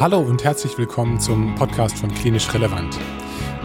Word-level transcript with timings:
Hallo 0.00 0.18
und 0.18 0.42
herzlich 0.44 0.78
willkommen 0.78 1.20
zum 1.20 1.54
Podcast 1.56 1.98
von 1.98 2.10
Klinisch 2.14 2.54
Relevant. 2.54 2.98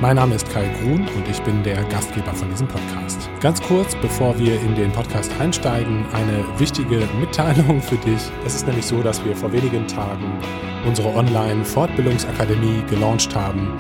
Mein 0.01 0.17
Name 0.17 0.35
ist 0.35 0.49
Kai 0.49 0.67
Grun 0.81 1.07
und 1.15 1.25
ich 1.31 1.41
bin 1.43 1.63
der 1.63 1.81
Gastgeber 1.85 2.33
von 2.33 2.49
diesem 2.49 2.67
Podcast. 2.67 3.29
Ganz 3.39 3.61
kurz, 3.61 3.95
bevor 4.01 4.37
wir 4.37 4.59
in 4.59 4.75
den 4.75 4.91
Podcast 4.91 5.31
einsteigen, 5.39 6.05
eine 6.11 6.43
wichtige 6.59 7.07
Mitteilung 7.21 7.81
für 7.81 7.95
dich. 7.95 8.19
Es 8.45 8.53
ist 8.53 8.67
nämlich 8.67 8.85
so, 8.85 9.01
dass 9.01 9.23
wir 9.23 9.33
vor 9.33 9.53
wenigen 9.53 9.87
Tagen 9.87 10.37
unsere 10.85 11.15
Online-Fortbildungsakademie 11.15 12.83
gelauncht 12.89 13.33
haben. 13.33 13.71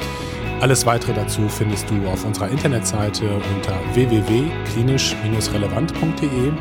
Alles 0.61 0.85
weitere 0.85 1.13
dazu 1.13 1.49
findest 1.49 1.89
du 1.89 2.07
auf 2.07 2.23
unserer 2.23 2.47
Internetseite 2.47 3.29
unter 3.53 3.77
www.klinisch-relevant.de. 3.95 6.53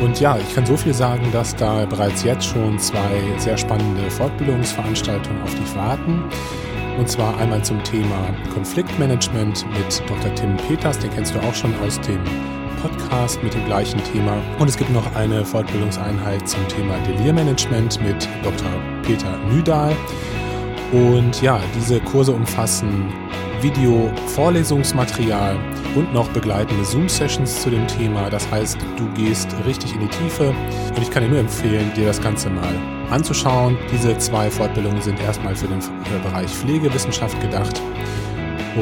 Und 0.00 0.20
ja, 0.20 0.36
ich 0.38 0.54
kann 0.54 0.64
so 0.64 0.76
viel 0.76 0.94
sagen, 0.94 1.26
dass 1.32 1.56
da 1.56 1.84
bereits 1.84 2.22
jetzt 2.22 2.44
schon 2.44 2.78
zwei 2.78 3.20
sehr 3.38 3.56
spannende 3.56 4.08
Fortbildungsveranstaltungen 4.10 5.42
auf 5.42 5.54
dich 5.54 5.74
warten. 5.74 6.22
Und 6.98 7.08
zwar 7.08 7.36
einmal 7.38 7.64
zum 7.64 7.82
Thema 7.82 8.34
Konfliktmanagement 8.54 9.66
mit 9.70 10.02
Dr. 10.08 10.34
Tim 10.36 10.56
Peters, 10.56 10.98
den 10.98 11.10
kennst 11.10 11.34
du 11.34 11.40
auch 11.40 11.54
schon 11.54 11.74
aus 11.84 12.00
dem 12.00 12.20
Podcast 12.80 13.42
mit 13.42 13.54
dem 13.54 13.64
gleichen 13.66 14.02
Thema. 14.12 14.40
Und 14.58 14.68
es 14.68 14.76
gibt 14.76 14.92
noch 14.92 15.14
eine 15.16 15.44
Fortbildungseinheit 15.44 16.48
zum 16.48 16.66
Thema 16.68 16.94
Delirmanagement 17.06 18.00
mit 18.02 18.28
Dr. 18.44 18.70
Peter 19.02 19.36
Nüdahl. 19.50 19.96
Und 20.92 21.42
ja, 21.42 21.60
diese 21.76 22.00
Kurse 22.00 22.32
umfassen 22.32 23.12
Video-Vorlesungsmaterial 23.62 25.56
und 25.94 26.12
noch 26.12 26.28
begleitende 26.30 26.84
Zoom-Sessions 26.84 27.62
zu 27.62 27.70
dem 27.70 27.86
Thema. 27.86 28.30
Das 28.30 28.50
heißt, 28.50 28.78
du 28.96 29.08
gehst 29.14 29.48
richtig 29.66 29.94
in 29.94 30.00
die 30.00 30.08
Tiefe 30.08 30.50
und 30.50 31.02
ich 31.02 31.10
kann 31.10 31.22
dir 31.22 31.28
nur 31.28 31.38
empfehlen, 31.38 31.92
dir 31.94 32.06
das 32.06 32.20
Ganze 32.20 32.50
mal 32.50 32.74
anzuschauen. 33.10 33.76
Diese 33.92 34.16
zwei 34.18 34.50
Fortbildungen 34.50 35.00
sind 35.02 35.20
erstmal 35.20 35.56
für 35.56 35.66
den 35.66 35.80
Bereich 36.22 36.50
Pflegewissenschaft 36.50 37.40
gedacht 37.40 37.80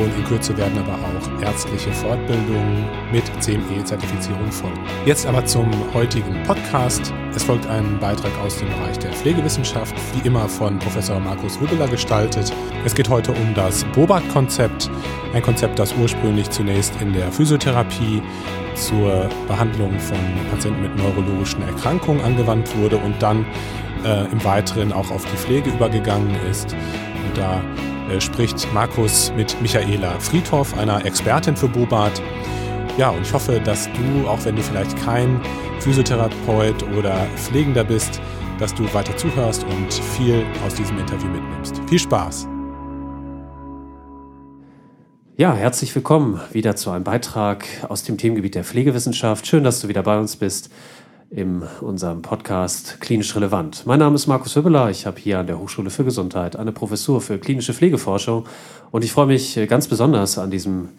und 0.02 0.14
in 0.16 0.24
Kürze 0.24 0.56
werden 0.56 0.78
aber 0.78 0.94
auch 0.94 1.42
ärztliche 1.42 1.90
Fortbildungen 1.92 2.84
mit 3.12 3.24
CME-Zertifizierung 3.40 4.50
folgen. 4.50 4.80
Jetzt 5.04 5.26
aber 5.26 5.44
zum 5.44 5.68
heutigen 5.94 6.42
Podcast. 6.44 7.12
Es 7.34 7.42
folgt 7.42 7.66
ein 7.66 7.98
Beitrag 7.98 8.32
aus 8.44 8.58
dem 8.58 8.68
Bereich 8.68 8.98
der 8.98 9.12
Pflegewissenschaft, 9.12 9.94
wie 10.14 10.26
immer 10.26 10.48
von 10.48 10.78
Professor 10.78 11.18
Markus 11.20 11.60
Wübbeler 11.60 11.88
gestaltet. 11.88 12.52
Es 12.84 12.94
geht 12.94 13.08
heute 13.08 13.32
um 13.32 13.54
das 13.54 13.84
BOBAT-Konzept, 13.94 14.90
ein 15.34 15.42
Konzept, 15.42 15.78
das 15.78 15.94
ursprünglich 15.94 16.50
zunächst 16.50 17.00
in 17.00 17.12
der 17.12 17.30
Physiotherapie 17.32 18.22
zur 18.74 19.28
Behandlung 19.48 19.98
von 19.98 20.18
Patienten 20.50 20.82
mit 20.82 20.96
neurologischen 20.96 21.62
Erkrankungen 21.62 22.22
angewandt 22.22 22.76
wurde 22.76 22.98
und 22.98 23.20
dann 23.22 23.46
äh, 24.04 24.30
im 24.30 24.44
Weiteren 24.44 24.92
auch 24.92 25.10
auf 25.10 25.24
die 25.24 25.36
Pflege 25.36 25.70
übergegangen 25.70 26.36
ist. 26.50 26.72
Und 26.72 27.38
da 27.38 27.62
spricht 28.20 28.72
Markus 28.72 29.32
mit 29.36 29.60
Michaela 29.60 30.18
Friedhoff, 30.20 30.76
einer 30.78 31.04
Expertin 31.04 31.56
für 31.56 31.68
Bobat. 31.68 32.22
Ja, 32.98 33.10
und 33.10 33.22
ich 33.22 33.32
hoffe, 33.32 33.60
dass 33.60 33.88
du, 33.92 34.28
auch 34.28 34.44
wenn 34.44 34.56
du 34.56 34.62
vielleicht 34.62 34.96
kein 35.04 35.40
Physiotherapeut 35.80 36.82
oder 36.96 37.26
Pflegender 37.36 37.84
bist, 37.84 38.20
dass 38.58 38.74
du 38.74 38.84
weiter 38.94 39.16
zuhörst 39.16 39.64
und 39.64 39.92
viel 39.92 40.44
aus 40.64 40.74
diesem 40.74 40.98
Interview 40.98 41.28
mitnimmst. 41.28 41.80
Viel 41.88 41.98
Spaß! 41.98 42.48
Ja, 45.36 45.52
herzlich 45.52 45.94
willkommen 45.94 46.40
wieder 46.52 46.76
zu 46.76 46.90
einem 46.90 47.04
Beitrag 47.04 47.66
aus 47.88 48.04
dem 48.04 48.16
Themengebiet 48.16 48.54
der 48.54 48.64
Pflegewissenschaft. 48.64 49.46
Schön, 49.46 49.64
dass 49.64 49.80
du 49.80 49.88
wieder 49.88 50.02
bei 50.02 50.18
uns 50.18 50.36
bist 50.36 50.70
in 51.30 51.62
unserem 51.80 52.22
Podcast 52.22 53.00
Klinisch 53.00 53.34
Relevant. 53.34 53.84
Mein 53.86 53.98
Name 53.98 54.14
ist 54.14 54.26
Markus 54.26 54.54
Hübbeler. 54.54 54.90
Ich 54.90 55.06
habe 55.06 55.18
hier 55.18 55.40
an 55.40 55.46
der 55.46 55.58
Hochschule 55.58 55.90
für 55.90 56.04
Gesundheit 56.04 56.56
eine 56.56 56.72
Professur 56.72 57.20
für 57.20 57.38
klinische 57.38 57.74
Pflegeforschung 57.74 58.46
und 58.90 59.04
ich 59.04 59.12
freue 59.12 59.26
mich 59.26 59.58
ganz 59.68 59.88
besonders 59.88 60.38
an 60.38 60.50
diesem 60.50 60.90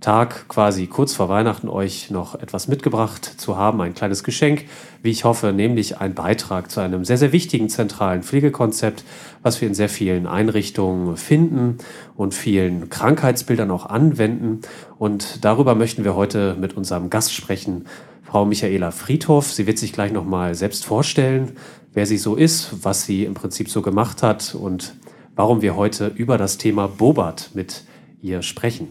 Tag, 0.00 0.48
quasi 0.48 0.86
kurz 0.86 1.14
vor 1.14 1.28
Weihnachten, 1.28 1.68
euch 1.68 2.10
noch 2.10 2.34
etwas 2.34 2.68
mitgebracht 2.68 3.24
zu 3.24 3.56
haben, 3.56 3.80
ein 3.80 3.94
kleines 3.94 4.22
Geschenk, 4.22 4.66
wie 5.02 5.10
ich 5.10 5.24
hoffe, 5.24 5.52
nämlich 5.52 5.98
ein 5.98 6.14
Beitrag 6.14 6.70
zu 6.70 6.80
einem 6.80 7.06
sehr, 7.06 7.16
sehr 7.16 7.32
wichtigen 7.32 7.70
zentralen 7.70 8.22
Pflegekonzept, 8.22 9.04
was 9.42 9.60
wir 9.60 9.68
in 9.68 9.74
sehr 9.74 9.88
vielen 9.88 10.26
Einrichtungen 10.26 11.16
finden 11.16 11.78
und 12.16 12.34
vielen 12.34 12.90
Krankheitsbildern 12.90 13.70
auch 13.70 13.86
anwenden. 13.86 14.60
Und 14.98 15.44
darüber 15.44 15.74
möchten 15.74 16.04
wir 16.04 16.14
heute 16.14 16.54
mit 16.60 16.76
unserem 16.76 17.08
Gast 17.08 17.32
sprechen, 17.32 17.86
Frau 18.34 18.44
Michaela 18.44 18.90
Friedhoff. 18.90 19.52
Sie 19.52 19.68
wird 19.68 19.78
sich 19.78 19.92
gleich 19.92 20.10
nochmal 20.10 20.56
selbst 20.56 20.84
vorstellen, 20.84 21.52
wer 21.92 22.04
sie 22.04 22.18
so 22.18 22.34
ist, 22.34 22.82
was 22.84 23.04
sie 23.04 23.24
im 23.24 23.34
Prinzip 23.34 23.70
so 23.70 23.80
gemacht 23.80 24.24
hat 24.24 24.56
und 24.56 24.96
warum 25.36 25.62
wir 25.62 25.76
heute 25.76 26.08
über 26.08 26.36
das 26.36 26.58
Thema 26.58 26.88
Bobat 26.88 27.50
mit 27.54 27.84
ihr 28.22 28.42
sprechen. 28.42 28.88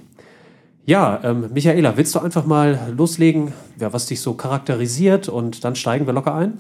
Ja, 0.85 1.19
ähm, 1.25 1.49
Michaela, 1.53 1.97
willst 1.97 2.15
du 2.15 2.19
einfach 2.19 2.45
mal 2.45 2.93
loslegen, 2.95 3.51
ja, 3.81 3.91
was 3.91 4.05
dich 4.05 4.21
so 4.21 4.33
charakterisiert 4.33 5.27
und 5.27 5.65
dann 5.65 5.75
steigen 5.75 6.05
wir 6.05 6.13
locker 6.13 6.35
ein? 6.35 6.59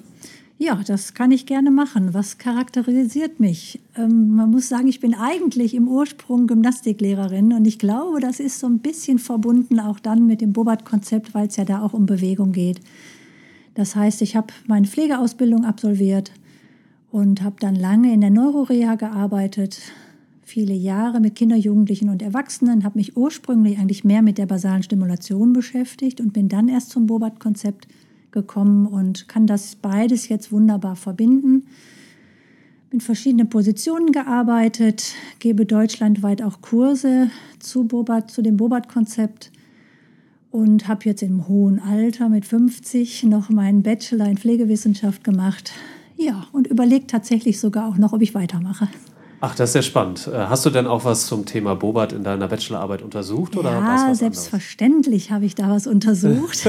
Ja, 0.63 0.79
das 0.87 1.13
kann 1.13 1.31
ich 1.31 1.45
gerne 1.45 1.71
machen. 1.71 2.13
Was 2.13 2.37
charakterisiert 2.37 3.41
mich? 3.41 3.81
Ähm, 3.97 4.33
man 4.33 4.49
muss 4.49 4.69
sagen, 4.69 4.87
ich 4.87 5.01
bin 5.01 5.13
eigentlich 5.13 5.73
im 5.73 5.89
Ursprung 5.89 6.47
Gymnastiklehrerin 6.47 7.51
und 7.51 7.67
ich 7.67 7.79
glaube, 7.79 8.21
das 8.21 8.39
ist 8.39 8.61
so 8.61 8.67
ein 8.67 8.79
bisschen 8.79 9.19
verbunden 9.19 9.81
auch 9.81 9.99
dann 9.99 10.25
mit 10.25 10.39
dem 10.39 10.53
Bobat-Konzept, 10.53 11.33
weil 11.33 11.47
es 11.47 11.57
ja 11.57 11.65
da 11.65 11.81
auch 11.81 11.91
um 11.91 12.05
Bewegung 12.05 12.53
geht. 12.53 12.79
Das 13.73 13.97
heißt, 13.97 14.21
ich 14.21 14.37
habe 14.37 14.53
meine 14.65 14.87
Pflegeausbildung 14.87 15.65
absolviert 15.65 16.31
und 17.11 17.41
habe 17.41 17.57
dann 17.59 17.75
lange 17.75 18.13
in 18.13 18.21
der 18.21 18.29
Neuroreha 18.29 18.95
gearbeitet, 18.95 19.81
viele 20.43 20.73
Jahre 20.73 21.19
mit 21.19 21.35
Kindern, 21.35 21.59
Jugendlichen 21.59 22.07
und 22.07 22.21
Erwachsenen, 22.21 22.85
habe 22.85 22.99
mich 22.99 23.17
ursprünglich 23.17 23.79
eigentlich 23.79 24.05
mehr 24.05 24.21
mit 24.21 24.37
der 24.37 24.45
basalen 24.45 24.83
Stimulation 24.83 25.51
beschäftigt 25.51 26.21
und 26.21 26.31
bin 26.31 26.47
dann 26.47 26.69
erst 26.69 26.91
zum 26.91 27.05
Bobat-Konzept 27.05 27.85
gekommen 28.33 28.85
und 28.85 29.29
kann 29.29 29.47
das 29.47 29.75
beides 29.75 30.27
jetzt 30.27 30.51
wunderbar 30.51 30.97
verbinden. 30.97 31.67
In 32.91 32.99
verschiedenen 32.99 33.49
Positionen 33.49 34.11
gearbeitet, 34.11 35.13
gebe 35.39 35.65
deutschlandweit 35.65 36.41
auch 36.41 36.61
Kurse 36.61 37.29
zu, 37.59 37.85
Bobat, 37.85 38.29
zu 38.29 38.41
dem 38.41 38.57
Bobat-Konzept 38.57 39.51
und 40.51 40.87
habe 40.87 41.05
jetzt 41.05 41.23
im 41.23 41.47
hohen 41.47 41.79
Alter 41.79 42.29
mit 42.29 42.45
50 42.45 43.23
noch 43.23 43.49
meinen 43.49 43.81
Bachelor 43.81 44.27
in 44.27 44.37
Pflegewissenschaft 44.37 45.23
gemacht. 45.23 45.71
Ja, 46.17 46.45
und 46.51 46.67
überlege 46.67 47.07
tatsächlich 47.07 47.59
sogar 47.59 47.87
auch 47.87 47.97
noch, 47.97 48.13
ob 48.13 48.21
ich 48.21 48.35
weitermache. 48.35 48.87
Ach, 49.45 49.53
das 49.55 49.71
ist 49.71 49.73
sehr 49.73 49.81
spannend. 49.81 50.29
Äh, 50.33 50.37
hast 50.47 50.65
du 50.65 50.69
denn 50.69 50.87
auch 50.87 51.03
was 51.03 51.27
zum 51.27 51.45
Thema 51.45 51.75
Bobat 51.75 52.13
in 52.13 52.23
deiner 52.23 52.47
Bachelorarbeit 52.47 53.01
untersucht? 53.01 53.57
Oder 53.57 53.71
ja, 53.71 54.15
selbstverständlich 54.15 55.31
habe 55.31 55.43
ich 55.43 55.53
da 55.53 55.69
was 55.69 55.85
untersucht. 55.85 56.65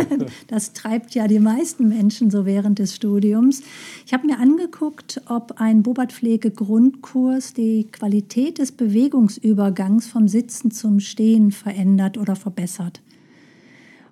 das 0.46 0.74
treibt 0.74 1.14
ja 1.14 1.26
die 1.26 1.38
meisten 1.38 1.88
Menschen 1.88 2.30
so 2.30 2.44
während 2.44 2.80
des 2.80 2.94
Studiums. 2.94 3.62
Ich 4.04 4.12
habe 4.12 4.26
mir 4.26 4.38
angeguckt, 4.38 5.22
ob 5.26 5.54
ein 5.56 5.82
Bobat-Pflege-Grundkurs 5.82 7.54
die 7.54 7.86
Qualität 7.90 8.58
des 8.58 8.72
Bewegungsübergangs 8.72 10.06
vom 10.06 10.28
Sitzen 10.28 10.70
zum 10.70 11.00
Stehen 11.00 11.50
verändert 11.50 12.18
oder 12.18 12.36
verbessert. 12.36 13.00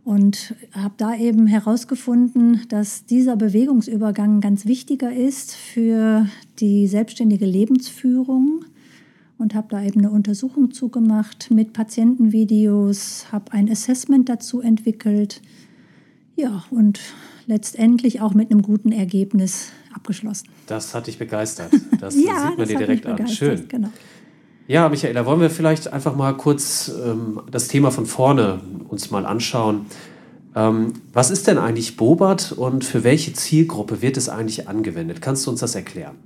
Und 0.07 0.55
habe 0.71 0.95
da 0.99 1.17
eben 1.17 1.49
herausgefunden, 1.49 2.61
dass 2.69 3.07
dieser 3.07 3.35
Bewegungsübergang 3.35 4.41
ganz 4.41 4.65
wichtiger 4.65 5.13
ist 5.13 5.53
für 5.57 6.29
die 6.61 6.87
selbstständige 6.87 7.45
Lebensführung 7.45 8.65
und 9.37 9.57
habe 9.57 9.67
da 9.69 9.83
eben 9.83 9.99
eine 9.99 10.13
Untersuchung 10.13 10.71
zugemacht 10.71 11.51
mit 11.51 11.73
Patientenvideos, 11.73 13.27
habe 13.33 13.51
ein 13.51 13.69
Assessment 13.69 14.29
dazu 14.29 14.61
entwickelt. 14.61 15.43
Ja, 16.37 16.63
und 16.71 17.01
letztendlich 17.49 18.21
auch 18.21 18.33
mit 18.33 18.53
einem 18.53 18.63
guten 18.63 18.93
Ergebnis 18.93 19.73
abgeschlossen. 19.93 20.47
Das 20.69 20.95
hat 20.95 21.09
dich 21.09 21.19
begeistert. 21.19 21.73
Das 21.99 22.15
ja, 22.25 22.51
sieht 22.51 22.59
man 22.59 22.69
dir 22.69 22.79
direkt 22.79 23.07
an. 23.07 23.27
Schön. 23.27 23.67
Genau. 23.67 23.89
Ja, 24.69 24.89
Michaela, 24.89 25.25
wollen 25.27 25.41
wir 25.41 25.51
vielleicht 25.51 25.93
einfach 25.93 26.17
mal 26.17 26.37
kurz 26.37 26.91
ähm, 27.05 27.41
das 27.51 27.69
Thema 27.69 27.93
von 27.93 28.05
vorne 28.05 28.61
uns 28.89 29.13
mal 29.13 29.25
anschauen. 29.25 29.87
Ähm, 30.57 30.95
was 31.13 31.31
ist 31.31 31.47
denn 31.47 31.59
eigentlich 31.59 31.97
Bobat 31.97 32.51
und 32.51 32.85
für 32.85 33.05
welche 33.05 33.33
Zielgruppe 33.33 34.03
wird 34.03 34.17
es 34.17 34.29
eigentlich 34.29 34.69
angewendet? 34.69 35.23
Kannst 35.23 35.47
du 35.47 35.51
uns 35.51 35.61
das 35.61 35.77
erklären? 35.77 36.17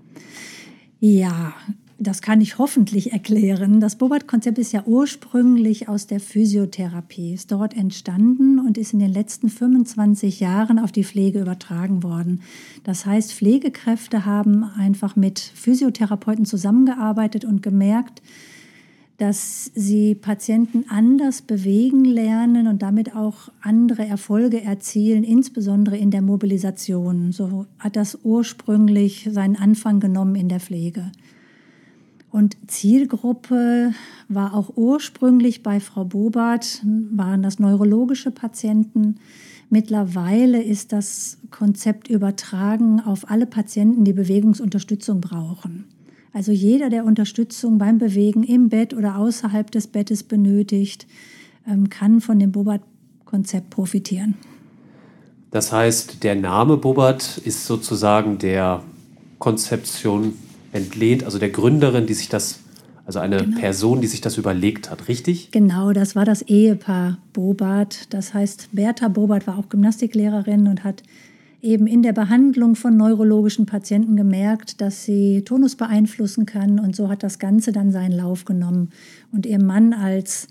Ja, 1.00 1.52
das 2.00 2.22
kann 2.22 2.40
ich 2.40 2.56
hoffentlich 2.56 3.12
erklären. 3.12 3.78
Das 3.78 3.96
Bobat-Konzept 3.96 4.58
ist 4.58 4.72
ja 4.72 4.82
ursprünglich 4.86 5.86
aus 5.88 6.06
der 6.06 6.18
Physiotherapie, 6.18 7.34
ist 7.34 7.52
dort 7.52 7.76
entstanden 7.76 8.58
und 8.58 8.78
ist 8.78 8.94
in 8.94 9.00
den 9.00 9.12
letzten 9.12 9.50
25 9.50 10.40
Jahren 10.40 10.78
auf 10.78 10.92
die 10.92 11.04
Pflege 11.04 11.42
übertragen 11.42 12.02
worden. 12.02 12.40
Das 12.84 13.04
heißt, 13.04 13.34
Pflegekräfte 13.34 14.24
haben 14.24 14.64
einfach 14.64 15.14
mit 15.14 15.40
Physiotherapeuten 15.40 16.46
zusammengearbeitet 16.46 17.44
und 17.44 17.62
gemerkt, 17.62 18.22
dass 19.18 19.70
sie 19.74 20.14
Patienten 20.14 20.86
anders 20.88 21.42
bewegen 21.42 22.06
lernen 22.06 22.66
und 22.66 22.80
damit 22.80 23.14
auch 23.14 23.50
andere 23.60 24.06
Erfolge 24.06 24.62
erzielen, 24.62 25.22
insbesondere 25.22 25.98
in 25.98 26.10
der 26.10 26.22
Mobilisation. 26.22 27.32
So 27.32 27.66
hat 27.78 27.96
das 27.96 28.18
ursprünglich 28.22 29.28
seinen 29.30 29.56
Anfang 29.56 30.00
genommen 30.00 30.36
in 30.36 30.48
der 30.48 30.60
Pflege. 30.60 31.12
Und 32.30 32.56
Zielgruppe 32.68 33.92
war 34.28 34.54
auch 34.54 34.76
ursprünglich 34.76 35.62
bei 35.62 35.80
Frau 35.80 36.04
Bobart, 36.04 36.80
waren 37.10 37.42
das 37.42 37.58
neurologische 37.58 38.30
Patienten. 38.30 39.16
Mittlerweile 39.68 40.62
ist 40.62 40.92
das 40.92 41.38
Konzept 41.50 42.08
übertragen 42.08 43.00
auf 43.00 43.30
alle 43.30 43.46
Patienten, 43.46 44.04
die 44.04 44.12
Bewegungsunterstützung 44.12 45.20
brauchen. 45.20 45.86
Also 46.32 46.52
jeder, 46.52 46.90
der 46.90 47.04
Unterstützung 47.04 47.78
beim 47.78 47.98
Bewegen 47.98 48.44
im 48.44 48.68
Bett 48.68 48.94
oder 48.94 49.16
außerhalb 49.16 49.70
des 49.70 49.88
Bettes 49.88 50.22
benötigt, 50.22 51.08
ähm, 51.66 51.90
kann 51.90 52.20
von 52.20 52.38
dem 52.38 52.52
Bobart-Konzept 52.52 53.70
profitieren. 53.70 54.34
Das 55.50 55.72
heißt, 55.72 56.22
der 56.22 56.36
Name 56.36 56.76
Bobart 56.76 57.38
ist 57.38 57.66
sozusagen 57.66 58.38
der 58.38 58.84
Konzeption 59.40 60.34
entlehnt, 60.72 61.24
also 61.24 61.38
der 61.38 61.50
Gründerin, 61.50 62.06
die 62.06 62.14
sich 62.14 62.28
das, 62.28 62.60
also 63.06 63.18
eine 63.18 63.38
genau. 63.38 63.58
Person, 63.58 64.00
die 64.00 64.06
sich 64.06 64.20
das 64.20 64.38
überlegt 64.38 64.90
hat, 64.90 65.08
richtig? 65.08 65.50
Genau, 65.50 65.92
das 65.92 66.14
war 66.14 66.24
das 66.24 66.42
Ehepaar 66.42 67.18
Bobart. 67.32 68.12
Das 68.12 68.34
heißt, 68.34 68.68
Bertha 68.72 69.08
Bobart 69.08 69.46
war 69.46 69.58
auch 69.58 69.68
Gymnastiklehrerin 69.68 70.66
und 70.66 70.84
hat 70.84 71.02
eben 71.62 71.86
in 71.86 72.02
der 72.02 72.12
Behandlung 72.12 72.74
von 72.74 72.96
neurologischen 72.96 73.66
Patienten 73.66 74.16
gemerkt, 74.16 74.80
dass 74.80 75.04
sie 75.04 75.42
Tonus 75.42 75.76
beeinflussen 75.76 76.46
kann 76.46 76.78
und 76.78 76.96
so 76.96 77.08
hat 77.08 77.22
das 77.22 77.38
Ganze 77.38 77.72
dann 77.72 77.92
seinen 77.92 78.12
Lauf 78.12 78.44
genommen. 78.44 78.90
Und 79.32 79.46
ihr 79.46 79.62
Mann 79.62 79.92
als 79.92 80.48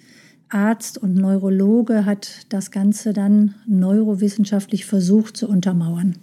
Arzt 0.49 0.97
und 0.97 1.15
Neurologe 1.15 2.05
hat 2.05 2.45
das 2.49 2.71
Ganze 2.71 3.13
dann 3.13 3.55
neurowissenschaftlich 3.67 4.85
versucht 4.85 5.37
zu 5.37 5.47
untermauern. 5.47 6.15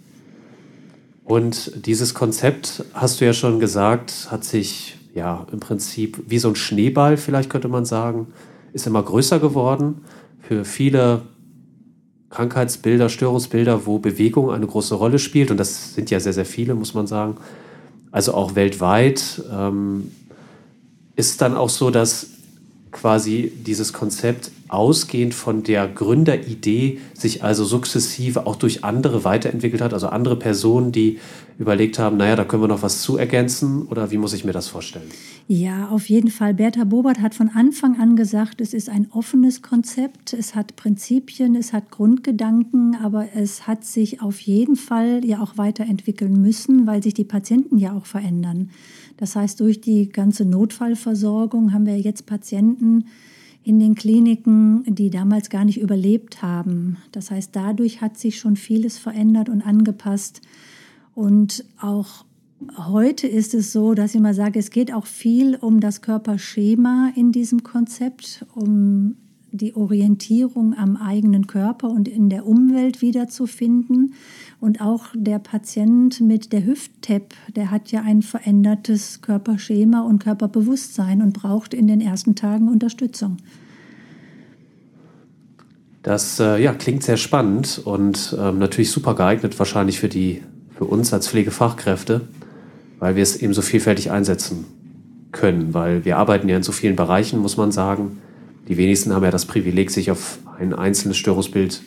Und 1.27 1.85
dieses 1.85 2.13
Konzept, 2.13 2.85
hast 2.93 3.19
du 3.19 3.25
ja 3.25 3.33
schon 3.33 3.59
gesagt, 3.59 4.29
hat 4.31 4.45
sich 4.45 4.95
ja 5.13 5.45
im 5.51 5.59
Prinzip 5.59 6.23
wie 6.25 6.39
so 6.39 6.47
ein 6.47 6.55
Schneeball, 6.55 7.17
vielleicht 7.17 7.49
könnte 7.49 7.67
man 7.67 7.83
sagen, 7.83 8.27
ist 8.71 8.87
immer 8.87 9.03
größer 9.03 9.39
geworden. 9.39 10.05
Für 10.39 10.63
viele 10.63 11.23
Krankheitsbilder, 12.29 13.09
Störungsbilder, 13.09 13.85
wo 13.85 13.99
Bewegung 13.99 14.51
eine 14.51 14.67
große 14.67 14.95
Rolle 14.95 15.19
spielt. 15.19 15.51
Und 15.51 15.57
das 15.57 15.95
sind 15.95 16.09
ja 16.11 16.21
sehr, 16.21 16.31
sehr 16.31 16.45
viele, 16.45 16.75
muss 16.75 16.93
man 16.93 17.07
sagen. 17.07 17.35
Also 18.09 18.33
auch 18.33 18.55
weltweit 18.55 19.43
ähm, 19.51 20.09
ist 21.17 21.41
dann 21.41 21.57
auch 21.57 21.69
so, 21.69 21.89
dass 21.89 22.27
quasi 22.91 23.51
dieses 23.65 23.91
Konzept 23.91 24.51
ausgehend 24.69 25.33
von 25.33 25.63
der 25.63 25.87
Gründeridee 25.87 26.99
sich 27.13 27.43
also 27.43 27.63
sukzessive 27.63 28.45
auch 28.45 28.55
durch 28.55 28.83
andere 28.83 29.23
weiterentwickelt 29.23 29.81
hat, 29.81 29.93
also 29.93 30.07
andere 30.07 30.35
Personen, 30.35 30.91
die 30.91 31.19
überlegt 31.59 31.97
haben, 31.97 32.17
naja, 32.17 32.35
da 32.35 32.45
können 32.45 32.63
wir 32.63 32.67
noch 32.67 32.83
was 32.83 33.01
zu 33.01 33.17
ergänzen 33.17 33.87
oder 33.87 34.11
wie 34.11 34.17
muss 34.17 34.33
ich 34.33 34.45
mir 34.45 34.51
das 34.51 34.67
vorstellen? 34.67 35.07
Ja, 35.47 35.87
auf 35.89 36.07
jeden 36.09 36.29
Fall. 36.29 36.53
Bertha 36.53 36.83
Bobert 36.83 37.19
hat 37.19 37.33
von 37.33 37.49
Anfang 37.49 37.99
an 37.99 38.15
gesagt, 38.15 38.61
es 38.61 38.73
ist 38.73 38.89
ein 38.89 39.07
offenes 39.11 39.61
Konzept, 39.61 40.33
es 40.33 40.55
hat 40.55 40.75
Prinzipien, 40.75 41.55
es 41.55 41.73
hat 41.73 41.89
Grundgedanken, 41.89 42.95
aber 42.95 43.27
es 43.35 43.65
hat 43.65 43.85
sich 43.85 44.21
auf 44.21 44.39
jeden 44.41 44.75
Fall 44.75 45.25
ja 45.25 45.41
auch 45.41 45.57
weiterentwickeln 45.57 46.41
müssen, 46.41 46.85
weil 46.85 47.01
sich 47.01 47.13
die 47.13 47.23
Patienten 47.23 47.77
ja 47.77 47.93
auch 47.93 48.05
verändern. 48.05 48.69
Das 49.17 49.35
heißt, 49.35 49.59
durch 49.59 49.81
die 49.81 50.09
ganze 50.09 50.45
Notfallversorgung 50.45 51.73
haben 51.73 51.87
wir 51.87 51.97
jetzt 51.97 52.27
Patienten, 52.27 53.05
in 53.67 53.79
den 53.79 53.95
Kliniken, 53.95 54.85
die 54.87 55.09
damals 55.09 55.49
gar 55.49 55.65
nicht 55.65 55.81
überlebt 55.81 56.41
haben. 56.41 56.95
Das 57.11 57.31
heißt, 57.31 57.53
dadurch 57.53 57.99
hat 57.99 58.17
sich 58.17 58.39
schon 58.39 58.55
vieles 58.55 58.97
verändert 58.97 59.49
und 59.49 59.61
angepasst. 59.61 60.39
Und 61.13 61.65
auch 61.81 62.23
heute 62.77 63.27
ist 63.27 63.53
es 63.53 63.73
so, 63.73 63.93
dass 63.93 64.15
ich 64.15 64.21
mal 64.21 64.33
sage, 64.33 64.57
es 64.57 64.69
geht 64.69 64.93
auch 64.93 65.05
viel 65.05 65.57
um 65.57 65.81
das 65.81 66.01
Körperschema 66.01 67.11
in 67.17 67.33
diesem 67.33 67.63
Konzept, 67.63 68.45
um 68.55 69.17
die 69.57 69.75
Orientierung 69.75 70.75
am 70.77 70.95
eigenen 70.95 71.47
Körper 71.47 71.89
und 71.89 72.07
in 72.07 72.29
der 72.29 72.45
Umwelt 72.45 73.01
wiederzufinden. 73.01 74.13
Und 74.59 74.81
auch 74.81 75.07
der 75.13 75.39
Patient 75.39 76.21
mit 76.21 76.53
der 76.53 76.65
Hüft-TEP, 76.65 77.33
der 77.55 77.71
hat 77.71 77.91
ja 77.91 78.01
ein 78.01 78.21
verändertes 78.21 79.21
Körperschema 79.21 80.01
und 80.01 80.19
Körperbewusstsein 80.19 81.21
und 81.21 81.33
braucht 81.33 81.73
in 81.73 81.87
den 81.87 82.01
ersten 82.01 82.35
Tagen 82.35 82.69
Unterstützung. 82.69 83.37
Das 86.03 86.39
äh, 86.39 86.61
ja, 86.61 86.73
klingt 86.73 87.03
sehr 87.03 87.17
spannend 87.17 87.81
und 87.83 88.33
ähm, 88.39 88.59
natürlich 88.59 88.91
super 88.91 89.13
geeignet 89.13 89.59
wahrscheinlich 89.59 89.99
für, 89.99 90.07
die, 90.07 90.41
für 90.77 90.85
uns 90.85 91.11
als 91.11 91.27
Pflegefachkräfte, 91.27 92.21
weil 92.99 93.17
wir 93.17 93.23
es 93.23 93.35
eben 93.35 93.53
so 93.53 93.61
vielfältig 93.61 94.09
einsetzen 94.09 94.65
können, 95.33 95.73
weil 95.73 96.05
wir 96.05 96.17
arbeiten 96.17 96.47
ja 96.47 96.55
in 96.55 96.63
so 96.63 96.71
vielen 96.71 96.95
Bereichen, 96.95 97.39
muss 97.39 97.57
man 97.57 97.71
sagen. 97.71 98.19
Die 98.67 98.77
wenigsten 98.77 99.13
haben 99.13 99.23
ja 99.23 99.31
das 99.31 99.45
Privileg, 99.45 99.91
sich 99.91 100.11
auf 100.11 100.39
ein 100.59 100.73
einzelnes 100.73 101.17
Störungsbild 101.17 101.81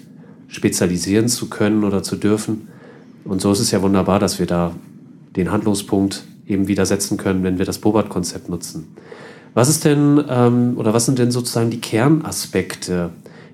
spezialisieren 0.48 1.28
zu 1.28 1.48
können 1.48 1.84
oder 1.84 2.02
zu 2.02 2.16
dürfen. 2.16 2.68
Und 3.24 3.40
so 3.40 3.52
ist 3.52 3.60
es 3.60 3.70
ja 3.70 3.82
wunderbar, 3.82 4.18
dass 4.18 4.38
wir 4.38 4.46
da 4.46 4.74
den 5.36 5.50
Handlungspunkt 5.52 6.24
eben 6.46 6.68
wieder 6.68 6.86
setzen 6.86 7.16
können, 7.16 7.42
wenn 7.42 7.58
wir 7.58 7.64
das 7.64 7.78
Bobart-Konzept 7.78 8.48
nutzen. 8.48 8.88
Was 9.54 9.68
ist 9.68 9.84
denn 9.84 10.22
ähm, 10.28 10.74
oder 10.76 10.94
was 10.94 11.06
sind 11.06 11.18
denn 11.18 11.30
sozusagen 11.30 11.70
die 11.70 11.80
Kernaspekte, 11.80 13.10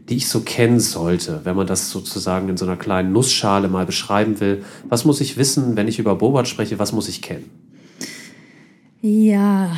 die 0.08 0.16
ich 0.16 0.28
so 0.28 0.40
kennen 0.40 0.78
sollte, 0.78 1.40
wenn 1.44 1.56
man 1.56 1.66
das 1.66 1.90
sozusagen 1.90 2.48
in 2.48 2.56
so 2.56 2.64
einer 2.64 2.76
kleinen 2.76 3.12
Nussschale 3.12 3.68
mal 3.68 3.86
beschreiben 3.86 4.40
will? 4.40 4.62
Was 4.88 5.04
muss 5.04 5.20
ich 5.20 5.36
wissen, 5.36 5.76
wenn 5.76 5.88
ich 5.88 5.98
über 5.98 6.14
Bobart 6.14 6.48
spreche? 6.48 6.78
Was 6.78 6.92
muss 6.92 7.08
ich 7.08 7.22
kennen? 7.22 7.50
Ja, 9.02 9.74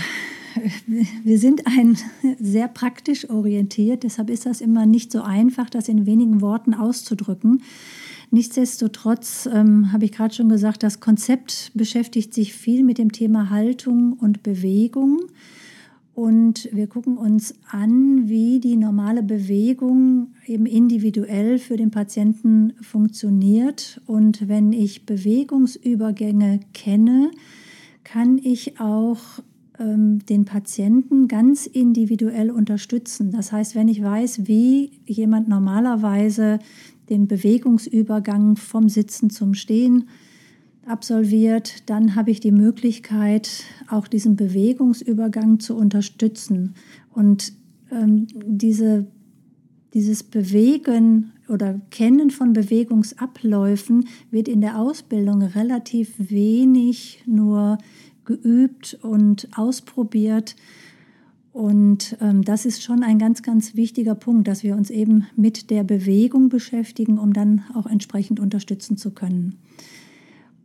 wir 1.25 1.39
sind 1.39 1.67
ein 1.67 1.97
sehr 2.39 2.69
praktisch 2.69 3.29
orientiert, 3.31 4.03
deshalb 4.03 4.31
ist 4.31 4.47
das 4.47 4.61
immer 4.61 4.87
nicht 4.87 5.13
so 5.13 5.23
einfach, 5.23 5.71
das 5.71 5.89
in 5.89 6.07
wenigen 6.07 6.41
Worten 6.41 6.75
auszudrücken. 6.75 7.63
Nichtsdestotrotz 8.31 9.49
ähm, 9.53 9.93
habe 9.93 10.05
ich 10.05 10.13
gerade 10.13 10.35
schon 10.35 10.49
gesagt, 10.49 10.83
das 10.83 11.01
Konzept 11.01 11.71
beschäftigt 11.75 12.35
sich 12.35 12.53
viel 12.53 12.85
mit 12.85 12.99
dem 12.99 13.13
Thema 13.13 13.49
Haltung 13.49 14.13
und 14.13 14.43
Bewegung. 14.43 15.21
Und 16.15 16.69
wir 16.73 16.89
gucken 16.89 17.17
uns 17.17 17.55
an, 17.71 18.29
wie 18.29 18.59
die 18.59 18.77
normale 18.77 19.23
Bewegung 19.23 20.33
eben 20.47 20.67
individuell 20.67 21.59
für 21.59 21.77
den 21.77 21.93
Patienten 21.93 22.75
funktioniert. 22.83 24.01
Und 24.05 24.49
wenn 24.49 24.73
ich 24.73 25.07
Bewegungsübergänge 25.07 26.61
kenne, 26.75 27.31
kann 28.03 28.39
ich 28.39 28.81
auch 28.81 29.21
den 29.81 30.45
Patienten 30.45 31.29
ganz 31.29 31.67
individuell 31.67 32.51
unterstützen. 32.51 33.31
Das 33.31 33.53
heißt, 33.53 33.75
wenn 33.75 33.89
ich 33.89 34.03
weiß, 34.03 34.47
wie 34.49 34.91
jemand 35.07 35.49
normalerweise 35.49 36.59
den 37.09 37.29
Bewegungsübergang 37.29 38.57
vom 38.57 38.89
Sitzen 38.89 39.31
zum 39.31 39.55
Stehen 39.55 40.09
absolviert, 40.87 41.89
dann 41.89 42.15
habe 42.15 42.31
ich 42.31 42.41
die 42.41 42.53
Möglichkeit, 42.53 43.65
auch 43.89 44.09
diesen 44.09 44.37
Bewegungsübergang 44.37 45.61
zu 45.61 45.77
unterstützen. 45.77 46.75
Und 47.13 47.53
ähm, 47.91 48.27
diese, 48.45 49.07
dieses 49.95 50.23
Bewegen 50.23 51.33
oder 51.49 51.81
Kennen 51.91 52.31
von 52.31 52.53
Bewegungsabläufen 52.53 54.09
wird 54.31 54.49
in 54.49 54.61
der 54.61 54.79
Ausbildung 54.79 55.43
relativ 55.43 56.15
wenig 56.19 57.23
nur 57.27 57.79
geübt 58.29 58.99
und 59.03 59.49
ausprobiert. 59.57 60.55
Und 61.53 62.17
ähm, 62.21 62.43
das 62.43 62.67
ist 62.67 62.83
schon 62.83 63.03
ein 63.03 63.19
ganz, 63.19 63.43
ganz 63.43 63.75
wichtiger 63.75 64.15
Punkt, 64.15 64.47
dass 64.47 64.63
wir 64.63 64.77
uns 64.77 64.91
eben 64.91 65.27
mit 65.35 65.71
der 65.71 65.83
Bewegung 65.83 66.51
beschäftigen, 66.51 67.19
um 67.19 67.33
dann 67.33 67.65
auch 67.75 67.87
entsprechend 67.87 68.39
unterstützen 68.39 68.97
zu 68.97 69.11
können. 69.11 69.57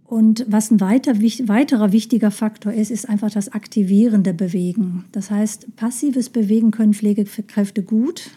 Und 0.03 0.45
was 0.47 0.69
ein 0.69 0.81
weiter, 0.81 1.19
weiterer 1.19 1.91
wichtiger 1.93 2.29
Faktor 2.29 2.73
ist, 2.73 2.91
ist 2.91 3.09
einfach 3.09 3.31
das 3.31 3.49
aktivierende 3.53 4.33
Bewegen. 4.33 5.05
Das 5.13 5.31
heißt, 5.31 5.75
passives 5.77 6.29
Bewegen 6.29 6.69
können 6.69 6.93
Pflegekräfte 6.93 7.81
gut. 7.81 8.29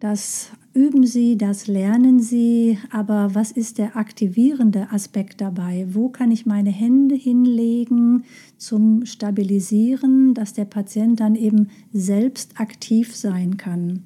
Das 0.00 0.50
üben 0.74 1.06
sie, 1.06 1.38
das 1.38 1.68
lernen 1.68 2.20
sie, 2.20 2.78
aber 2.90 3.34
was 3.34 3.52
ist 3.52 3.78
der 3.78 3.96
aktivierende 3.96 4.90
Aspekt 4.90 5.40
dabei? 5.40 5.86
Wo 5.88 6.08
kann 6.08 6.32
ich 6.32 6.46
meine 6.46 6.70
Hände 6.70 7.14
hinlegen 7.14 8.24
zum 8.58 9.06
Stabilisieren, 9.06 10.34
dass 10.34 10.52
der 10.52 10.64
Patient 10.64 11.20
dann 11.20 11.36
eben 11.36 11.68
selbst 11.92 12.60
aktiv 12.60 13.14
sein 13.14 13.56
kann? 13.56 14.02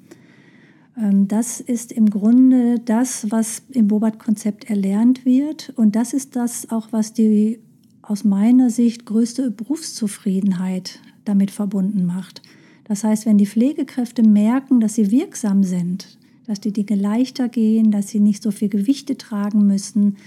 Ähm, 0.95 1.27
das 1.27 1.59
ist 1.59 1.91
im 1.91 2.09
Grunde 2.09 2.79
das, 2.79 3.31
was 3.31 3.63
im 3.71 3.87
Bobat-Konzept 3.87 4.69
erlernt 4.69 5.25
wird 5.25 5.73
und 5.75 5.95
das 5.95 6.13
ist 6.13 6.35
das 6.35 6.69
auch, 6.69 6.89
was 6.91 7.13
die 7.13 7.59
aus 8.03 8.23
meiner 8.23 8.69
Sicht 8.69 9.05
größte 9.05 9.51
Berufszufriedenheit 9.51 10.99
damit 11.25 11.51
verbunden 11.51 12.05
macht. 12.05 12.41
Das 12.83 13.03
heißt, 13.03 13.25
wenn 13.25 13.37
die 13.37 13.45
Pflegekräfte 13.45 14.23
merken, 14.23 14.79
dass 14.79 14.95
sie 14.95 15.11
wirksam 15.11 15.63
sind, 15.63 16.18
dass 16.49 16.59
die 16.59 16.73
Dinge 16.73 16.99
leichter 16.99 17.47
gehen, 17.47 17.91
dass 17.91 18.09
sie 18.09 18.19
nicht 18.19 18.41
so 18.41 18.49
viel 18.49 18.69
Gewichte 18.69 19.17
tragen 19.17 19.67
müssen. 19.67 20.17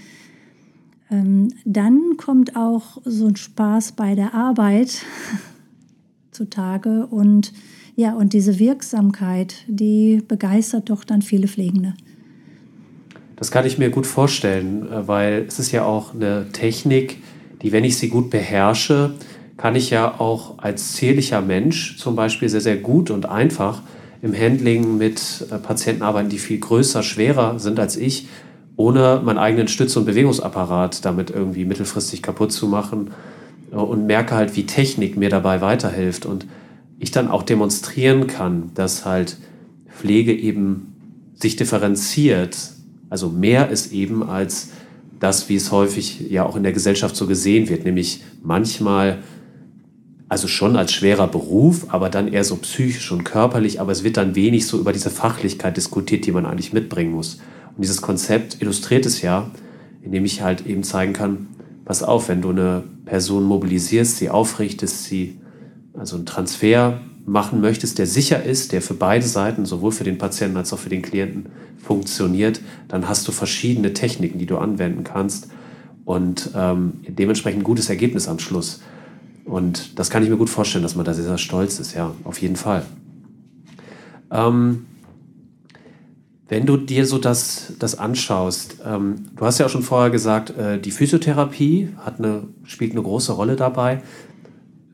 Ähm, 1.11 1.49
dann 1.65 2.15
kommt 2.17 2.55
auch 2.55 3.01
so 3.03 3.27
ein 3.27 3.35
Spaß 3.35 3.91
bei 3.91 4.15
der 4.15 4.33
Arbeit. 4.33 5.03
zutage. 6.33 7.07
Und 7.07 7.53
ja, 7.95 8.13
und 8.13 8.33
diese 8.33 8.59
Wirksamkeit, 8.59 9.55
die 9.67 10.21
begeistert 10.27 10.89
doch 10.89 11.03
dann 11.03 11.21
viele 11.21 11.47
Pflegende. 11.47 11.93
Das 13.35 13.51
kann 13.51 13.65
ich 13.65 13.77
mir 13.77 13.89
gut 13.89 14.07
vorstellen, 14.07 14.87
äh, 14.91 15.07
weil 15.07 15.45
es 15.47 15.59
ist 15.59 15.71
ja 15.71 15.85
auch 15.85 16.13
eine 16.13 16.47
Technik, 16.51 17.17
die, 17.61 17.71
wenn 17.71 17.83
ich 17.83 17.97
sie 17.97 18.09
gut 18.09 18.29
beherrsche, 18.29 19.13
kann 19.57 19.75
ich 19.75 19.89
ja 19.91 20.19
auch 20.19 20.57
als 20.59 20.93
zierlicher 20.93 21.41
Mensch 21.41 21.97
zum 21.97 22.15
Beispiel 22.15 22.49
sehr, 22.49 22.61
sehr 22.61 22.77
gut 22.77 23.11
und 23.11 23.25
einfach 23.25 23.83
im 24.23 24.33
Handling 24.33 24.97
mit 24.97 25.45
äh, 25.51 25.57
Patienten 25.57 26.01
arbeiten, 26.01 26.29
die 26.29 26.39
viel 26.39 26.57
größer, 26.57 27.03
schwerer 27.03 27.59
sind 27.59 27.77
als 27.77 27.97
ich, 27.97 28.27
ohne 28.77 29.21
meinen 29.23 29.37
eigenen 29.37 29.67
Stütz- 29.67 29.97
und 29.97 30.05
Bewegungsapparat 30.05 31.05
damit 31.05 31.29
irgendwie 31.29 31.65
mittelfristig 31.65 32.23
kaputt 32.23 32.53
zu 32.53 32.67
machen 32.67 33.11
äh, 33.71 33.75
und 33.75 34.07
merke 34.07 34.33
halt, 34.33 34.55
wie 34.55 34.65
Technik 34.65 35.17
mir 35.17 35.29
dabei 35.29 35.59
weiterhilft 35.59 36.25
und 36.25 36.47
ich 36.99 37.11
dann 37.11 37.27
auch 37.27 37.43
demonstrieren 37.43 38.27
kann, 38.27 38.71
dass 38.75 39.05
halt 39.05 39.35
Pflege 39.89 40.33
eben 40.33 40.95
sich 41.35 41.57
differenziert, 41.57 42.57
also 43.09 43.29
mehr 43.29 43.69
ist 43.69 43.91
eben 43.91 44.23
als 44.23 44.69
das, 45.19 45.49
wie 45.49 45.55
es 45.55 45.71
häufig 45.71 46.29
ja 46.29 46.45
auch 46.45 46.55
in 46.55 46.63
der 46.63 46.71
Gesellschaft 46.71 47.17
so 47.17 47.27
gesehen 47.27 47.67
wird, 47.67 47.83
nämlich 47.83 48.23
manchmal 48.41 49.19
also 50.29 50.47
schon 50.47 50.75
als 50.75 50.91
schwerer 50.91 51.27
Beruf, 51.27 51.87
aber 51.89 52.09
dann 52.09 52.27
eher 52.27 52.43
so 52.43 52.55
psychisch 52.57 53.11
und 53.11 53.23
körperlich, 53.23 53.79
aber 53.79 53.91
es 53.91 54.03
wird 54.03 54.17
dann 54.17 54.35
wenig 54.35 54.67
so 54.67 54.79
über 54.79 54.93
diese 54.93 55.09
Fachlichkeit 55.09 55.77
diskutiert, 55.77 56.25
die 56.25 56.31
man 56.31 56.45
eigentlich 56.45 56.73
mitbringen 56.73 57.11
muss. 57.11 57.39
Und 57.75 57.83
dieses 57.83 58.01
Konzept 58.01 58.61
illustriert 58.61 59.05
es 59.05 59.21
ja, 59.21 59.51
indem 60.01 60.25
ich 60.25 60.41
halt 60.41 60.65
eben 60.65 60.83
zeigen 60.83 61.13
kann, 61.13 61.47
pass 61.85 62.03
auf, 62.03 62.29
wenn 62.29 62.41
du 62.41 62.49
eine 62.49 62.83
Person 63.05 63.43
mobilisierst, 63.43 64.17
sie 64.17 64.29
aufrichtest, 64.29 65.05
sie 65.05 65.39
also 65.93 66.15
einen 66.15 66.25
Transfer 66.25 67.01
machen 67.25 67.61
möchtest, 67.61 67.99
der 67.99 68.07
sicher 68.07 68.43
ist, 68.43 68.71
der 68.71 68.81
für 68.81 68.93
beide 68.93 69.25
Seiten, 69.25 69.65
sowohl 69.65 69.91
für 69.91 70.03
den 70.03 70.17
Patienten 70.17 70.57
als 70.57 70.73
auch 70.73 70.79
für 70.79 70.89
den 70.89 71.01
Klienten, 71.01 71.47
funktioniert, 71.77 72.61
dann 72.87 73.07
hast 73.07 73.27
du 73.27 73.31
verschiedene 73.31 73.93
Techniken, 73.93 74.39
die 74.39 74.45
du 74.45 74.57
anwenden 74.57 75.03
kannst 75.03 75.49
und 76.05 76.49
ähm, 76.55 76.93
dementsprechend 77.07 77.61
ein 77.61 77.65
gutes 77.65 77.89
Ergebnis 77.89 78.27
am 78.27 78.39
Schluss. 78.39 78.81
Und 79.45 79.99
das 79.99 80.09
kann 80.09 80.23
ich 80.23 80.29
mir 80.29 80.37
gut 80.37 80.49
vorstellen, 80.49 80.83
dass 80.83 80.95
man 80.95 81.05
da 81.05 81.13
sehr 81.13 81.37
stolz 81.37 81.79
ist, 81.79 81.93
ja, 81.93 82.13
auf 82.23 82.41
jeden 82.41 82.55
Fall. 82.55 82.85
Ähm, 84.31 84.85
wenn 86.47 86.65
du 86.65 86.77
dir 86.77 87.05
so 87.05 87.17
das, 87.17 87.73
das 87.79 87.97
anschaust, 87.97 88.77
ähm, 88.85 89.25
du 89.35 89.45
hast 89.45 89.59
ja 89.59 89.65
auch 89.65 89.69
schon 89.69 89.83
vorher 89.83 90.11
gesagt, 90.11 90.51
äh, 90.51 90.79
die 90.79 90.91
Physiotherapie 90.91 91.89
hat 91.97 92.19
eine, 92.19 92.43
spielt 92.63 92.91
eine 92.91 93.01
große 93.01 93.33
Rolle 93.33 93.55
dabei. 93.55 94.01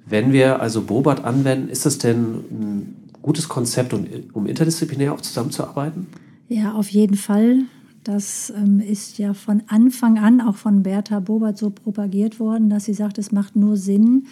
Wenn 0.06 0.32
wir 0.32 0.62
also 0.62 0.82
Bobat 0.82 1.24
anwenden, 1.24 1.70
ist 1.70 1.86
das 1.86 1.98
denn 1.98 2.36
ein 2.51 2.96
gutes 3.22 3.50
Konzept, 3.50 3.94
um, 3.94 4.08
um 4.34 4.48
interdisziplinär 4.48 5.13
auch 5.13 5.22
zusammenzuarbeiten? 5.22 6.08
Ja, 6.48 6.74
auf 6.74 6.89
jeden 6.89 7.15
Fall. 7.15 7.63
Das 8.03 8.53
ähm, 8.56 8.79
ist 8.79 9.18
ja 9.18 9.34
von 9.34 9.63
Anfang 9.68 10.18
an 10.18 10.41
auch 10.41 10.56
von 10.56 10.84
Bertha 10.84 11.20
Bobert 11.20 11.58
so 11.58 11.70
propagiert 11.70 12.39
worden, 12.39 12.70
dass 12.70 12.86
sie 12.86 12.94
sagt, 12.94 13.18
es 13.18 13.32
macht 13.32 13.56
nur 13.56 13.77
Sinn 13.77 14.27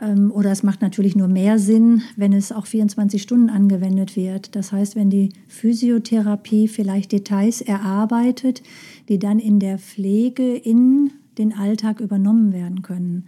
ähm, 0.00 0.30
oder 0.32 0.50
es 0.50 0.62
macht 0.62 0.82
natürlich 0.82 1.16
nur 1.16 1.28
mehr 1.28 1.58
Sinn, 1.58 2.02
wenn 2.16 2.32
es 2.32 2.52
auch 2.52 2.66
24 2.66 3.20
Stunden 3.20 3.50
angewendet 3.50 4.16
wird. 4.16 4.56
Das 4.56 4.72
heißt, 4.72 4.96
wenn 4.96 5.10
die 5.10 5.30
Physiotherapie 5.48 6.68
vielleicht 6.68 7.12
Details 7.12 7.60
erarbeitet, 7.60 8.62
die 9.08 9.18
dann 9.18 9.38
in 9.38 9.60
der 9.60 9.78
Pflege 9.78 10.54
in 10.54 11.12
den 11.38 11.52
Alltag 11.52 12.00
übernommen 12.00 12.52
werden 12.52 12.82
können. 12.82 13.26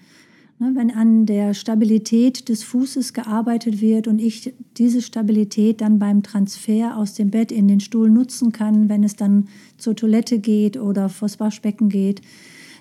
Ne, 0.60 0.72
wenn 0.74 0.90
an 0.90 1.24
der 1.24 1.54
Stabilität 1.54 2.48
des 2.48 2.64
Fußes 2.64 3.12
gearbeitet 3.12 3.80
wird 3.80 4.08
und 4.08 4.18
ich 4.18 4.52
diese 4.76 5.02
Stabilität 5.02 5.80
dann 5.80 6.00
beim 6.00 6.24
Transfer 6.24 6.96
aus 6.96 7.14
dem 7.14 7.30
Bett 7.30 7.52
in 7.52 7.68
den 7.68 7.78
Stuhl 7.78 8.10
nutzen 8.10 8.50
kann, 8.50 8.88
wenn 8.88 9.04
es 9.04 9.14
dann 9.14 9.46
zur 9.76 9.94
Toilette 9.94 10.40
geht 10.40 10.76
oder 10.76 11.08
vors 11.08 11.38
Waschbecken 11.38 11.88
geht, 11.88 12.22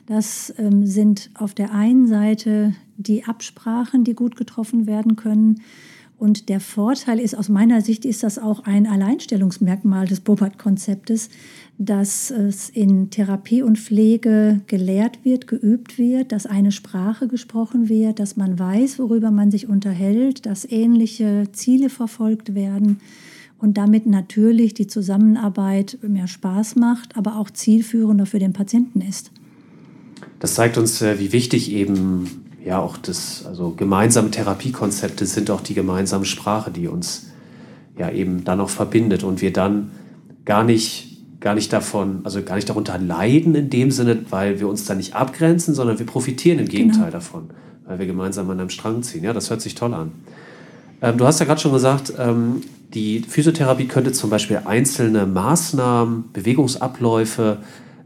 das 0.08 0.52
ähm, 0.58 0.88
sind 0.88 1.30
auf 1.36 1.54
der 1.54 1.72
einen 1.72 2.08
Seite 2.08 2.74
die 2.96 3.26
Absprachen, 3.26 4.04
die 4.04 4.16
gut 4.16 4.38
getroffen 4.38 4.88
werden 4.88 5.16
können. 5.16 5.62
Und 6.20 6.50
der 6.50 6.60
Vorteil 6.60 7.20
ist, 7.20 7.38
aus 7.38 7.48
meiner 7.48 7.82
Sicht 7.82 8.04
ist 8.04 8.24
das 8.24 8.40
auch 8.40 8.64
ein 8.64 8.88
Alleinstellungsmerkmal 8.88 10.08
des 10.08 10.20
Bobat-Konzeptes, 10.22 11.30
dass 11.78 12.32
es 12.32 12.70
in 12.70 13.12
Therapie 13.12 13.62
und 13.62 13.78
Pflege 13.78 14.62
gelehrt 14.66 15.20
wird, 15.24 15.46
geübt 15.46 16.00
wird, 16.00 16.32
dass 16.32 16.48
eine 16.48 16.72
Sprache 16.72 17.28
gesprochen 17.28 17.88
wird, 17.88 18.20
dass 18.20 18.36
man 18.36 18.58
weiß, 18.58 18.98
worüber 18.98 19.30
man 19.30 19.52
sich 19.52 19.70
unterhält, 19.70 20.48
dass 20.48 20.66
ähnliche 20.66 21.50
Ziele 21.52 21.90
verfolgt 21.90 22.56
werden 22.56 23.00
und 23.60 23.78
damit 23.78 24.08
natürlich 24.08 24.74
die 24.74 24.88
Zusammenarbeit 24.88 26.00
mehr 26.02 26.28
Spaß 26.28 26.78
macht, 26.78 27.16
aber 27.16 27.38
auch 27.38 27.52
zielführender 27.52 28.26
für 28.26 28.40
den 28.40 28.54
Patienten 28.54 29.02
ist. 29.02 29.30
Das 30.40 30.56
zeigt 30.56 30.80
uns, 30.80 31.02
äh, 31.04 31.20
wie 31.20 31.32
wichtig 31.32 31.72
eben 31.72 32.47
ja 32.68 32.80
auch 32.80 32.98
das, 32.98 33.46
also 33.48 33.72
gemeinsame 33.72 34.30
Therapiekonzepte 34.30 35.26
sind 35.26 35.50
auch 35.50 35.62
die 35.62 35.74
gemeinsame 35.74 36.26
Sprache, 36.26 36.70
die 36.70 36.88
uns 36.88 37.28
ja 37.98 38.12
eben 38.12 38.44
dann 38.44 38.60
auch 38.60 38.70
verbindet 38.70 39.24
und 39.24 39.42
wir 39.42 39.54
dann 39.54 39.92
gar 40.46 40.64
nicht, 40.64 41.40
gar 41.40 41.56
nicht 41.56 41.72
davon, 41.72 42.22
also 42.26 42.44
gar 42.44 42.56
nicht 42.56 42.70
darunter 42.70 42.98
leiden 43.00 43.56
in 43.56 43.70
dem 43.70 43.90
Sinne, 43.90 44.20
weil 44.30 44.60
wir 44.60 44.68
uns 44.68 44.86
da 44.86 44.96
nicht 44.96 45.16
abgrenzen, 45.16 45.74
sondern 45.74 45.98
wir 45.98 46.06
profitieren 46.06 46.60
im 46.60 46.68
Gegenteil 46.68 47.06
genau. 47.06 47.12
davon, 47.12 47.50
weil 47.86 48.00
wir 48.00 48.06
gemeinsam 48.06 48.50
an 48.50 48.60
einem 48.60 48.70
Strang 48.70 49.02
ziehen. 49.02 49.24
Ja, 49.24 49.34
das 49.34 49.50
hört 49.50 49.62
sich 49.62 49.74
toll 49.74 49.94
an. 49.94 50.12
Ähm, 51.02 51.18
du 51.18 51.26
hast 51.26 51.40
ja 51.40 51.46
gerade 51.46 51.62
schon 51.62 51.72
gesagt, 51.74 52.14
ähm, 52.20 52.62
die 52.94 53.20
Physiotherapie 53.20 53.88
könnte 53.88 54.12
zum 54.12 54.30
Beispiel 54.30 54.62
einzelne 54.66 55.26
Maßnahmen, 55.26 56.32
Bewegungsabläufe, 56.34 57.58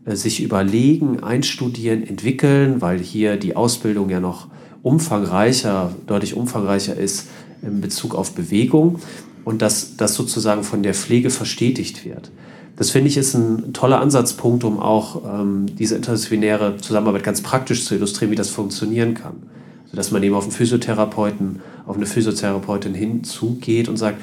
sich 0.06 0.42
überlegen, 0.42 1.22
einstudieren, 1.22 2.06
entwickeln, 2.06 2.82
weil 2.82 3.00
hier 3.00 3.38
die 3.38 3.56
Ausbildung 3.56 4.10
ja 4.10 4.20
noch 4.20 4.48
umfangreicher, 4.82 5.94
deutlich 6.08 6.36
umfangreicher 6.36 6.96
ist 6.96 7.28
in 7.62 7.82
Bezug 7.82 8.16
auf 8.16 8.34
Bewegung 8.34 9.00
und 9.46 9.62
dass 9.62 9.98
das 9.98 10.16
sozusagen 10.16 10.64
von 10.64 10.82
der 10.82 10.94
Pflege 10.94 11.30
verstetigt 11.30 12.04
wird. 12.04 12.32
Das 12.78 12.90
finde 12.90 13.10
ich 13.10 13.18
ist 13.18 13.36
ein 13.36 13.74
toller 13.74 14.00
Ansatzpunkt, 14.00 14.64
um 14.64 14.80
auch 14.80 15.22
ähm, 15.24 15.68
diese 15.78 15.96
interdisziplinäre 15.96 16.78
Zusammenarbeit 16.78 17.24
ganz 17.24 17.42
praktisch 17.42 17.86
zu 17.86 17.94
illustrieren, 17.94 18.32
wie 18.32 18.36
das 18.36 18.50
funktionieren 18.50 19.14
kann. 19.14 19.36
Also, 19.84 19.98
dass 19.98 20.12
man 20.12 20.24
eben 20.24 20.34
auf 20.34 20.44
einen 20.44 20.52
Physiotherapeuten, 20.52 21.60
auf 21.86 21.96
eine 21.96 22.08
Physiotherapeutin 22.08 22.96
hinzugeht 22.96 23.88
und 23.88 23.98
sagt, 23.98 24.20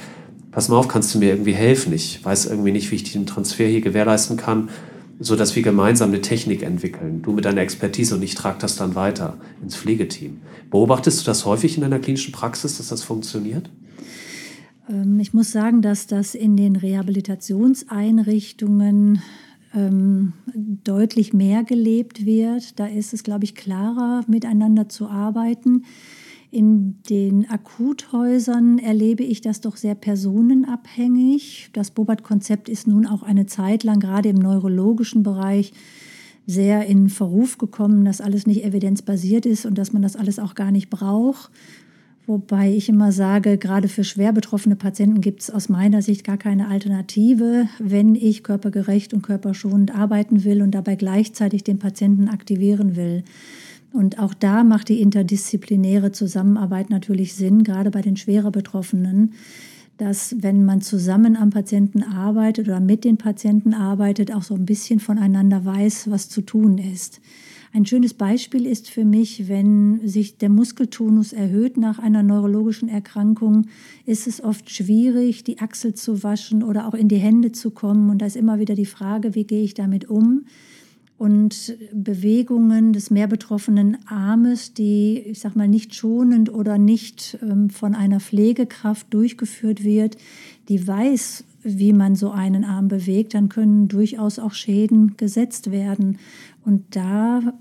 pass 0.50 0.68
mal 0.68 0.76
auf, 0.76 0.88
kannst 0.88 1.14
du 1.14 1.18
mir 1.18 1.30
irgendwie 1.30 1.52
helfen? 1.52 1.92
Ich 1.92 2.24
weiß 2.24 2.46
irgendwie 2.46 2.72
nicht, 2.72 2.90
wie 2.90 2.96
ich 2.96 3.12
den 3.12 3.26
Transfer 3.26 3.66
hier 3.66 3.80
gewährleisten 3.80 4.36
kann 4.36 4.70
so 5.20 5.36
dass 5.36 5.56
wir 5.56 5.62
gemeinsam 5.62 6.10
eine 6.10 6.20
Technik 6.20 6.62
entwickeln. 6.62 7.22
Du 7.22 7.32
mit 7.32 7.44
deiner 7.44 7.60
Expertise 7.60 8.14
und 8.14 8.22
ich 8.22 8.34
trage 8.34 8.58
das 8.60 8.76
dann 8.76 8.94
weiter 8.94 9.36
ins 9.62 9.76
Pflegeteam. 9.76 10.38
Beobachtest 10.70 11.20
du 11.20 11.24
das 11.24 11.44
häufig 11.44 11.76
in 11.76 11.82
deiner 11.82 11.98
klinischen 11.98 12.32
Praxis, 12.32 12.78
dass 12.78 12.88
das 12.88 13.02
funktioniert? 13.02 13.68
Ähm, 14.88 15.20
ich 15.20 15.34
muss 15.34 15.52
sagen, 15.52 15.82
dass 15.82 16.06
das 16.06 16.34
in 16.34 16.56
den 16.56 16.76
Rehabilitationseinrichtungen 16.76 19.22
ähm, 19.74 20.32
deutlich 20.84 21.32
mehr 21.32 21.64
gelebt 21.64 22.24
wird. 22.24 22.78
Da 22.78 22.86
ist 22.86 23.12
es, 23.12 23.22
glaube 23.22 23.44
ich, 23.44 23.54
klarer, 23.54 24.24
miteinander 24.28 24.88
zu 24.88 25.08
arbeiten. 25.08 25.84
In 26.50 27.02
den 27.10 27.48
Akuthäusern 27.50 28.78
erlebe 28.78 29.22
ich 29.22 29.42
das 29.42 29.60
doch 29.60 29.76
sehr 29.76 29.94
personenabhängig. 29.94 31.68
Das 31.74 31.90
Bobat-Konzept 31.90 32.70
ist 32.70 32.86
nun 32.86 33.06
auch 33.06 33.22
eine 33.22 33.44
Zeit 33.44 33.84
lang 33.84 34.00
gerade 34.00 34.30
im 34.30 34.36
neurologischen 34.36 35.22
Bereich 35.22 35.72
sehr 36.46 36.86
in 36.86 37.10
Verruf 37.10 37.58
gekommen, 37.58 38.06
dass 38.06 38.22
alles 38.22 38.46
nicht 38.46 38.64
evidenzbasiert 38.64 39.44
ist 39.44 39.66
und 39.66 39.76
dass 39.76 39.92
man 39.92 40.00
das 40.00 40.16
alles 40.16 40.38
auch 40.38 40.54
gar 40.54 40.70
nicht 40.70 40.88
braucht. 40.88 41.50
Wobei 42.26 42.72
ich 42.72 42.88
immer 42.88 43.12
sage, 43.12 43.58
gerade 43.58 43.88
für 43.88 44.04
schwer 44.04 44.32
betroffene 44.32 44.76
Patienten 44.76 45.20
gibt 45.20 45.42
es 45.42 45.50
aus 45.50 45.68
meiner 45.68 46.00
Sicht 46.00 46.24
gar 46.24 46.38
keine 46.38 46.68
Alternative, 46.68 47.68
wenn 47.78 48.14
ich 48.14 48.42
körpergerecht 48.42 49.12
und 49.12 49.22
körperschonend 49.22 49.94
arbeiten 49.94 50.44
will 50.44 50.62
und 50.62 50.70
dabei 50.70 50.96
gleichzeitig 50.96 51.64
den 51.64 51.78
Patienten 51.78 52.28
aktivieren 52.28 52.96
will. 52.96 53.24
Und 53.92 54.18
auch 54.18 54.34
da 54.34 54.64
macht 54.64 54.88
die 54.88 55.00
interdisziplinäre 55.00 56.12
Zusammenarbeit 56.12 56.90
natürlich 56.90 57.34
Sinn, 57.34 57.64
gerade 57.64 57.90
bei 57.90 58.02
den 58.02 58.16
schwerer 58.16 58.50
Betroffenen, 58.50 59.32
dass 59.96 60.36
wenn 60.40 60.64
man 60.64 60.80
zusammen 60.80 61.36
am 61.36 61.50
Patienten 61.50 62.02
arbeitet 62.02 62.68
oder 62.68 62.80
mit 62.80 63.04
den 63.04 63.16
Patienten 63.16 63.74
arbeitet, 63.74 64.32
auch 64.32 64.42
so 64.42 64.54
ein 64.54 64.66
bisschen 64.66 65.00
voneinander 65.00 65.64
weiß, 65.64 66.10
was 66.10 66.28
zu 66.28 66.42
tun 66.42 66.78
ist. 66.78 67.20
Ein 67.72 67.84
schönes 67.84 68.14
Beispiel 68.14 68.64
ist 68.64 68.88
für 68.88 69.04
mich, 69.04 69.48
wenn 69.48 70.06
sich 70.06 70.38
der 70.38 70.48
Muskeltonus 70.48 71.32
erhöht 71.32 71.76
nach 71.76 71.98
einer 71.98 72.22
neurologischen 72.22 72.88
Erkrankung, 72.88 73.66
ist 74.06 74.26
es 74.26 74.42
oft 74.42 74.70
schwierig, 74.70 75.44
die 75.44 75.58
Achsel 75.58 75.94
zu 75.94 76.22
waschen 76.22 76.62
oder 76.62 76.88
auch 76.88 76.94
in 76.94 77.08
die 77.08 77.16
Hände 77.16 77.52
zu 77.52 77.70
kommen. 77.70 78.08
Und 78.08 78.22
da 78.22 78.26
ist 78.26 78.36
immer 78.36 78.58
wieder 78.58 78.74
die 78.74 78.86
Frage, 78.86 79.34
wie 79.34 79.44
gehe 79.44 79.62
ich 79.62 79.74
damit 79.74 80.08
um? 80.08 80.46
Und 81.18 81.76
Bewegungen 81.92 82.92
des 82.92 83.10
mehr 83.10 83.26
betroffenen 83.26 83.98
Armes, 84.06 84.72
die, 84.72 85.18
ich 85.18 85.40
sag 85.40 85.56
mal, 85.56 85.66
nicht 85.66 85.94
schonend 85.96 86.52
oder 86.52 86.78
nicht 86.78 87.36
ähm, 87.42 87.70
von 87.70 87.96
einer 87.96 88.20
Pflegekraft 88.20 89.12
durchgeführt 89.12 89.82
wird, 89.82 90.16
die 90.68 90.86
weiß, 90.86 91.44
wie 91.64 91.92
man 91.92 92.14
so 92.14 92.30
einen 92.30 92.64
Arm 92.64 92.86
bewegt, 92.86 93.34
dann 93.34 93.48
können 93.48 93.88
durchaus 93.88 94.38
auch 94.38 94.52
Schäden 94.52 95.16
gesetzt 95.16 95.72
werden. 95.72 96.18
Und 96.64 96.84
da 96.90 97.52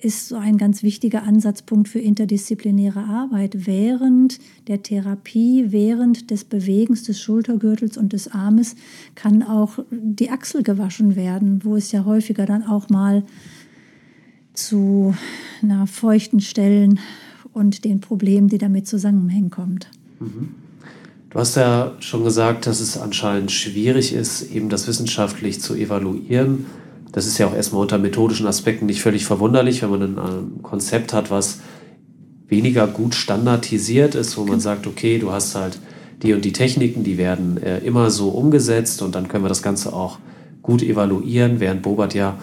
ist 0.00 0.28
so 0.28 0.36
ein 0.36 0.58
ganz 0.58 0.82
wichtiger 0.82 1.22
Ansatzpunkt 1.22 1.88
für 1.88 1.98
interdisziplinäre 1.98 3.04
Arbeit. 3.04 3.66
Während 3.66 4.38
der 4.66 4.82
Therapie, 4.82 5.66
während 5.68 6.30
des 6.30 6.44
Bewegens 6.44 7.02
des 7.02 7.20
Schultergürtels 7.20 7.96
und 7.96 8.12
des 8.12 8.28
Armes 8.28 8.76
kann 9.14 9.42
auch 9.42 9.78
die 9.90 10.30
Achsel 10.30 10.62
gewaschen 10.62 11.16
werden, 11.16 11.64
wo 11.64 11.76
es 11.76 11.92
ja 11.92 12.04
häufiger 12.04 12.46
dann 12.46 12.62
auch 12.62 12.88
mal 12.88 13.24
zu 14.54 15.14
na, 15.62 15.86
feuchten 15.86 16.40
Stellen 16.40 16.98
und 17.52 17.84
den 17.84 18.00
Problemen, 18.00 18.48
die 18.48 18.58
damit 18.58 18.86
zusammenhängen, 18.86 19.50
kommt. 19.50 19.88
Mhm. 20.18 20.54
Du 21.30 21.38
hast 21.38 21.54
ja 21.54 21.92
schon 22.00 22.24
gesagt, 22.24 22.66
dass 22.66 22.80
es 22.80 22.98
anscheinend 22.98 23.52
schwierig 23.52 24.12
ist, 24.12 24.50
eben 24.50 24.68
das 24.68 24.88
wissenschaftlich 24.88 25.60
zu 25.60 25.74
evaluieren 25.74 26.66
das 27.12 27.26
ist 27.26 27.38
ja 27.38 27.46
auch 27.46 27.54
erstmal 27.54 27.82
unter 27.82 27.98
methodischen 27.98 28.46
Aspekten 28.46 28.86
nicht 28.86 29.02
völlig 29.02 29.24
verwunderlich, 29.24 29.82
wenn 29.82 29.90
man 29.90 30.02
ein 30.02 30.18
ähm, 30.18 30.62
Konzept 30.62 31.12
hat, 31.12 31.30
was 31.30 31.60
weniger 32.48 32.86
gut 32.86 33.14
standardisiert 33.14 34.14
ist, 34.14 34.36
wo 34.36 34.44
man 34.44 34.60
sagt, 34.60 34.86
okay, 34.86 35.18
du 35.18 35.32
hast 35.32 35.54
halt 35.54 35.78
die 36.22 36.34
und 36.34 36.44
die 36.44 36.52
Techniken, 36.52 37.04
die 37.04 37.18
werden 37.18 37.62
äh, 37.62 37.78
immer 37.78 38.10
so 38.10 38.28
umgesetzt 38.28 39.02
und 39.02 39.14
dann 39.14 39.28
können 39.28 39.44
wir 39.44 39.48
das 39.48 39.62
Ganze 39.62 39.92
auch 39.92 40.18
gut 40.62 40.82
evaluieren, 40.82 41.60
während 41.60 41.82
Bobert 41.82 42.14
ja 42.14 42.36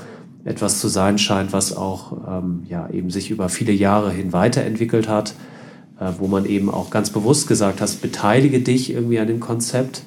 etwas 0.44 0.80
zu 0.80 0.88
sein 0.88 1.18
scheint, 1.18 1.54
was 1.54 1.76
auch 1.76 2.18
ähm, 2.28 2.64
ja, 2.68 2.90
eben 2.90 3.10
sich 3.10 3.30
über 3.30 3.50
viele 3.50 3.74
Jahre 3.74 4.12
hin 4.12 4.34
weiterentwickelt 4.34 5.08
hat, 5.08 5.36
äh, 6.00 6.12
wo 6.18 6.28
man 6.28 6.46
eben 6.46 6.70
auch 6.70 6.90
ganz 6.90 7.10
bewusst 7.10 7.48
gesagt 7.48 7.82
hat, 7.82 8.02
beteilige 8.02 8.62
dich 8.62 8.92
irgendwie 8.94 9.20
an 9.20 9.28
dem 9.28 9.40
Konzept. 9.40 10.04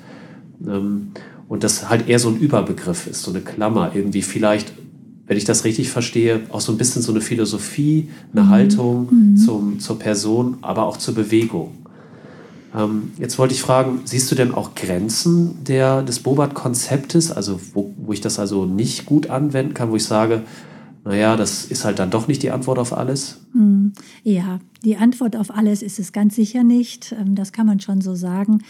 Ähm, 0.67 1.13
und 1.51 1.65
das 1.65 1.91
halt 1.91 2.09
eher 2.09 2.21
so 2.21 2.29
ein 2.29 2.39
Überbegriff 2.39 3.09
ist, 3.09 3.23
so 3.23 3.33
eine 3.33 3.41
Klammer, 3.41 3.91
irgendwie 3.93 4.23
vielleicht, 4.23 4.73
wenn 5.27 5.37
ich 5.37 5.45
das 5.45 5.65
richtig 5.65 5.91
verstehe, 5.91 6.43
auch 6.51 6.61
so 6.61 6.71
ein 6.71 6.79
bisschen 6.79 7.03
so 7.03 7.11
eine 7.11 7.21
Philosophie, 7.21 8.09
eine 8.33 8.45
mhm. 8.45 8.49
Haltung 8.51 9.09
mhm. 9.11 9.37
Zum, 9.37 9.81
zur 9.81 9.99
Person, 9.99 10.59
aber 10.63 10.87
auch 10.87 10.97
zur 10.97 11.17
Bewegung. 11.17 11.73
Ähm, 12.73 13.11
jetzt 13.19 13.37
wollte 13.37 13.53
ich 13.53 13.63
fragen, 13.63 14.03
siehst 14.05 14.31
du 14.31 14.37
denn 14.37 14.55
auch 14.55 14.77
Grenzen 14.77 15.65
der, 15.65 16.03
des 16.03 16.21
Bobat-Konzeptes, 16.21 17.33
also 17.33 17.61
wo, 17.75 17.93
wo 17.99 18.13
ich 18.13 18.21
das 18.21 18.39
also 18.39 18.65
nicht 18.65 19.05
gut 19.05 19.29
anwenden 19.29 19.75
kann, 19.75 19.91
wo 19.91 19.97
ich 19.97 20.05
sage, 20.05 20.43
naja, 21.05 21.37
das 21.37 21.65
ist 21.65 21.85
halt 21.85 21.99
dann 21.99 22.13
doch 22.13 22.29
nicht 22.29 22.45
die 22.45 22.53
Antwort 22.53 22.79
auf 22.79 22.97
alles? 22.97 23.39
Mhm. 23.55 23.93
Ja, 24.23 24.61
die 24.85 24.97
Antwort 24.97 25.35
auf 25.35 25.51
alles 25.53 25.83
ist 25.83 25.99
es 25.99 26.13
ganz 26.13 26.37
sicher 26.37 26.63
nicht. 26.63 27.11
Ähm, 27.11 27.35
das 27.35 27.51
kann 27.51 27.67
man 27.67 27.81
schon 27.81 28.01
so 28.03 28.15
sagen. 28.15 28.63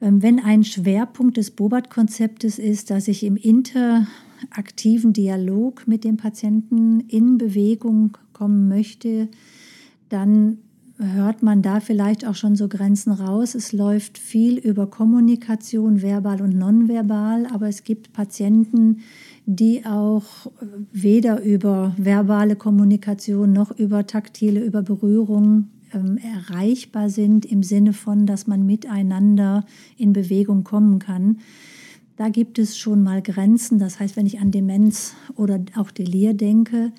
Ähm, 0.00 0.22
wenn 0.22 0.40
ein 0.40 0.64
Schwerpunkt 0.64 1.36
des 1.36 1.50
Bobat-Konzeptes 1.50 2.58
ist, 2.58 2.90
dass 2.90 3.08
ich 3.08 3.22
im 3.22 3.36
interaktiven 3.36 5.12
Dialog 5.12 5.86
mit 5.86 6.04
dem 6.04 6.16
Patienten 6.16 7.00
in 7.00 7.38
Bewegung 7.38 8.16
kommen 8.32 8.68
möchte, 8.68 9.28
dann 10.08 10.58
hört 10.98 11.42
man 11.42 11.60
da 11.60 11.80
vielleicht 11.80 12.26
auch 12.26 12.34
schon 12.34 12.54
so 12.54 12.68
Grenzen 12.68 13.12
raus. 13.12 13.54
Es 13.54 13.72
läuft 13.72 14.16
viel 14.18 14.58
über 14.58 14.86
Kommunikation, 14.86 16.02
verbal 16.02 16.40
und 16.40 16.56
nonverbal, 16.56 17.46
aber 17.52 17.68
es 17.68 17.82
gibt 17.82 18.12
Patienten, 18.12 19.00
die 19.46 19.84
auch 19.84 20.24
weder 20.92 21.42
über 21.42 21.94
verbale 21.98 22.56
Kommunikation 22.56 23.52
noch 23.52 23.76
über 23.76 24.06
taktile, 24.06 24.64
über 24.64 24.82
Berührung 24.82 25.68
ähm, 25.94 26.18
erreichbar 26.18 27.08
sind 27.08 27.46
im 27.46 27.62
Sinne 27.62 27.92
von, 27.92 28.26
dass 28.26 28.46
man 28.46 28.66
miteinander 28.66 29.64
in 29.96 30.12
Bewegung 30.12 30.64
kommen 30.64 30.98
kann. 30.98 31.38
Da 32.16 32.28
gibt 32.28 32.58
es 32.58 32.76
schon 32.76 33.02
mal 33.02 33.22
Grenzen. 33.22 33.78
Das 33.78 33.98
heißt, 33.98 34.16
wenn 34.16 34.26
ich 34.26 34.40
an 34.40 34.50
Demenz 34.50 35.14
oder 35.34 35.60
auch 35.76 35.90
Delir 35.90 36.34
denke, 36.34 36.92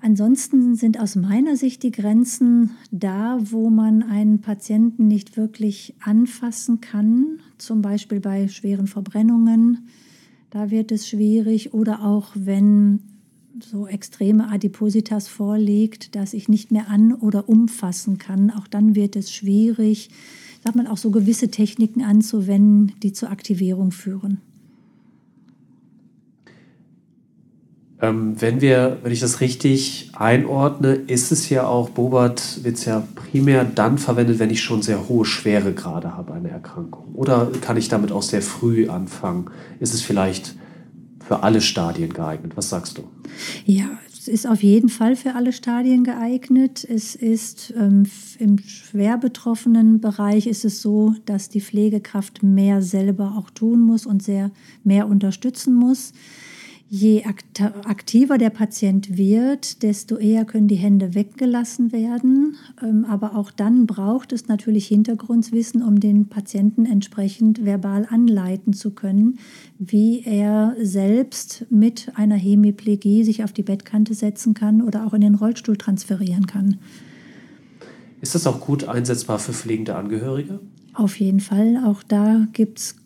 Ansonsten 0.00 0.76
sind 0.76 1.00
aus 1.00 1.16
meiner 1.16 1.56
Sicht 1.56 1.82
die 1.82 1.90
Grenzen 1.90 2.70
da, 2.92 3.38
wo 3.42 3.68
man 3.68 4.04
einen 4.04 4.40
Patienten 4.40 5.08
nicht 5.08 5.36
wirklich 5.36 5.94
anfassen 6.00 6.80
kann, 6.80 7.40
zum 7.58 7.82
Beispiel 7.82 8.20
bei 8.20 8.46
schweren 8.46 8.86
Verbrennungen. 8.86 9.88
Da 10.50 10.70
wird 10.70 10.92
es 10.92 11.08
schwierig 11.08 11.74
oder 11.74 12.04
auch 12.04 12.30
wenn 12.34 13.00
so 13.62 13.86
extreme 13.86 14.50
Adipositas 14.50 15.28
vorliegt, 15.28 16.14
dass 16.14 16.34
ich 16.34 16.48
nicht 16.48 16.70
mehr 16.70 16.88
an- 16.88 17.14
oder 17.14 17.48
umfassen 17.48 18.18
kann, 18.18 18.50
auch 18.50 18.66
dann 18.66 18.94
wird 18.94 19.16
es 19.16 19.32
schwierig, 19.32 20.10
sagt 20.64 20.76
man 20.76 20.86
auch 20.86 20.96
so 20.96 21.10
gewisse 21.10 21.50
Techniken 21.50 22.02
anzuwenden, 22.02 22.92
die 23.02 23.12
zur 23.12 23.30
Aktivierung 23.30 23.90
führen. 23.90 24.40
Ähm, 28.00 28.40
wenn 28.40 28.60
wir, 28.60 28.98
wenn 29.02 29.10
ich 29.10 29.18
das 29.20 29.40
richtig 29.40 30.12
einordne, 30.14 30.94
ist 30.94 31.32
es 31.32 31.48
ja 31.48 31.66
auch, 31.66 31.90
Bobert 31.90 32.62
wird 32.62 32.76
es 32.76 32.84
ja 32.84 33.06
primär 33.16 33.64
dann 33.64 33.98
verwendet, 33.98 34.38
wenn 34.38 34.50
ich 34.50 34.62
schon 34.62 34.82
sehr 34.82 35.08
hohe 35.08 35.24
Schweregrade 35.24 36.16
habe, 36.16 36.32
eine 36.34 36.50
Erkrankung. 36.50 37.14
Oder 37.14 37.50
kann 37.60 37.76
ich 37.76 37.88
damit 37.88 38.12
auch 38.12 38.22
sehr 38.22 38.42
früh 38.42 38.88
anfangen? 38.88 39.50
Ist 39.80 39.94
es 39.94 40.02
vielleicht 40.02 40.54
für 41.28 41.42
alle 41.42 41.60
Stadien 41.60 42.12
geeignet? 42.12 42.56
Was 42.56 42.70
sagst 42.70 42.96
du? 42.96 43.04
Ja, 43.66 43.90
es 44.10 44.28
ist 44.28 44.46
auf 44.46 44.62
jeden 44.62 44.88
Fall 44.88 45.14
für 45.14 45.34
alle 45.34 45.52
Stadien 45.52 46.02
geeignet. 46.02 46.86
Es 46.88 47.14
ist 47.14 47.72
ähm, 47.76 48.04
im 48.38 48.58
schwer 48.58 49.18
betroffenen 49.18 50.00
Bereich 50.00 50.46
ist 50.46 50.64
es 50.64 50.80
so, 50.80 51.14
dass 51.26 51.50
die 51.50 51.60
Pflegekraft 51.60 52.42
mehr 52.42 52.80
selber 52.80 53.34
auch 53.36 53.50
tun 53.50 53.80
muss 53.80 54.06
und 54.06 54.22
sehr 54.22 54.50
mehr 54.84 55.06
unterstützen 55.06 55.74
muss. 55.74 56.14
Je 56.90 57.22
aktiver 57.84 58.38
der 58.38 58.48
Patient 58.48 59.18
wird, 59.18 59.82
desto 59.82 60.16
eher 60.16 60.46
können 60.46 60.68
die 60.68 60.76
Hände 60.76 61.14
weggelassen 61.14 61.92
werden. 61.92 62.56
Ähm, 62.82 63.04
aber 63.04 63.36
auch 63.36 63.50
dann 63.50 63.86
braucht 63.86 64.32
es 64.32 64.48
natürlich 64.48 64.86
Hintergrundwissen, 64.86 65.82
um 65.82 66.00
den 66.00 66.28
Patienten 66.28 66.86
entsprechend 66.86 67.66
verbal 67.66 68.06
anleiten 68.08 68.72
zu 68.72 68.92
können, 68.92 69.38
wie 69.78 70.22
er 70.24 70.76
selbst 70.80 71.66
mit 71.68 72.10
einer 72.14 72.36
Hemiplegie 72.36 73.22
sich 73.22 73.44
auf 73.44 73.52
die 73.52 73.62
Bettkante 73.62 74.14
setzen 74.14 74.54
kann 74.54 74.80
oder 74.80 75.06
auch 75.06 75.12
in 75.12 75.20
den 75.20 75.34
Rollstuhl 75.34 75.76
transferieren 75.76 76.46
kann. 76.46 76.78
Ist 78.22 78.34
das 78.34 78.46
auch 78.46 78.60
gut 78.60 78.84
einsetzbar 78.88 79.38
für 79.38 79.52
pflegende 79.52 79.94
Angehörige? 79.94 80.60
Auf 80.94 81.20
jeden 81.20 81.40
Fall. 81.40 81.82
Auch 81.84 82.02
da 82.02 82.48
gibt 82.54 82.78
es 82.78 82.96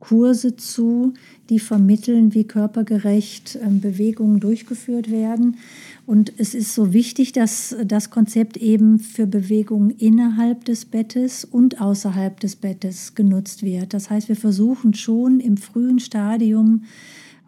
Kurse 0.00 0.56
zu, 0.56 1.14
die 1.50 1.58
vermitteln, 1.58 2.34
wie 2.34 2.44
körpergerecht 2.44 3.58
ähm, 3.62 3.80
Bewegungen 3.80 4.40
durchgeführt 4.40 5.10
werden. 5.10 5.56
Und 6.06 6.32
es 6.38 6.54
ist 6.54 6.74
so 6.74 6.92
wichtig, 6.92 7.32
dass 7.32 7.76
das 7.84 8.10
Konzept 8.10 8.56
eben 8.56 8.98
für 8.98 9.26
Bewegungen 9.26 9.90
innerhalb 9.90 10.64
des 10.64 10.84
Bettes 10.84 11.44
und 11.44 11.80
außerhalb 11.80 12.38
des 12.40 12.56
Bettes 12.56 13.14
genutzt 13.14 13.62
wird. 13.62 13.92
Das 13.92 14.08
heißt, 14.08 14.28
wir 14.28 14.36
versuchen 14.36 14.94
schon 14.94 15.40
im 15.40 15.56
frühen 15.56 15.98
Stadium 15.98 16.84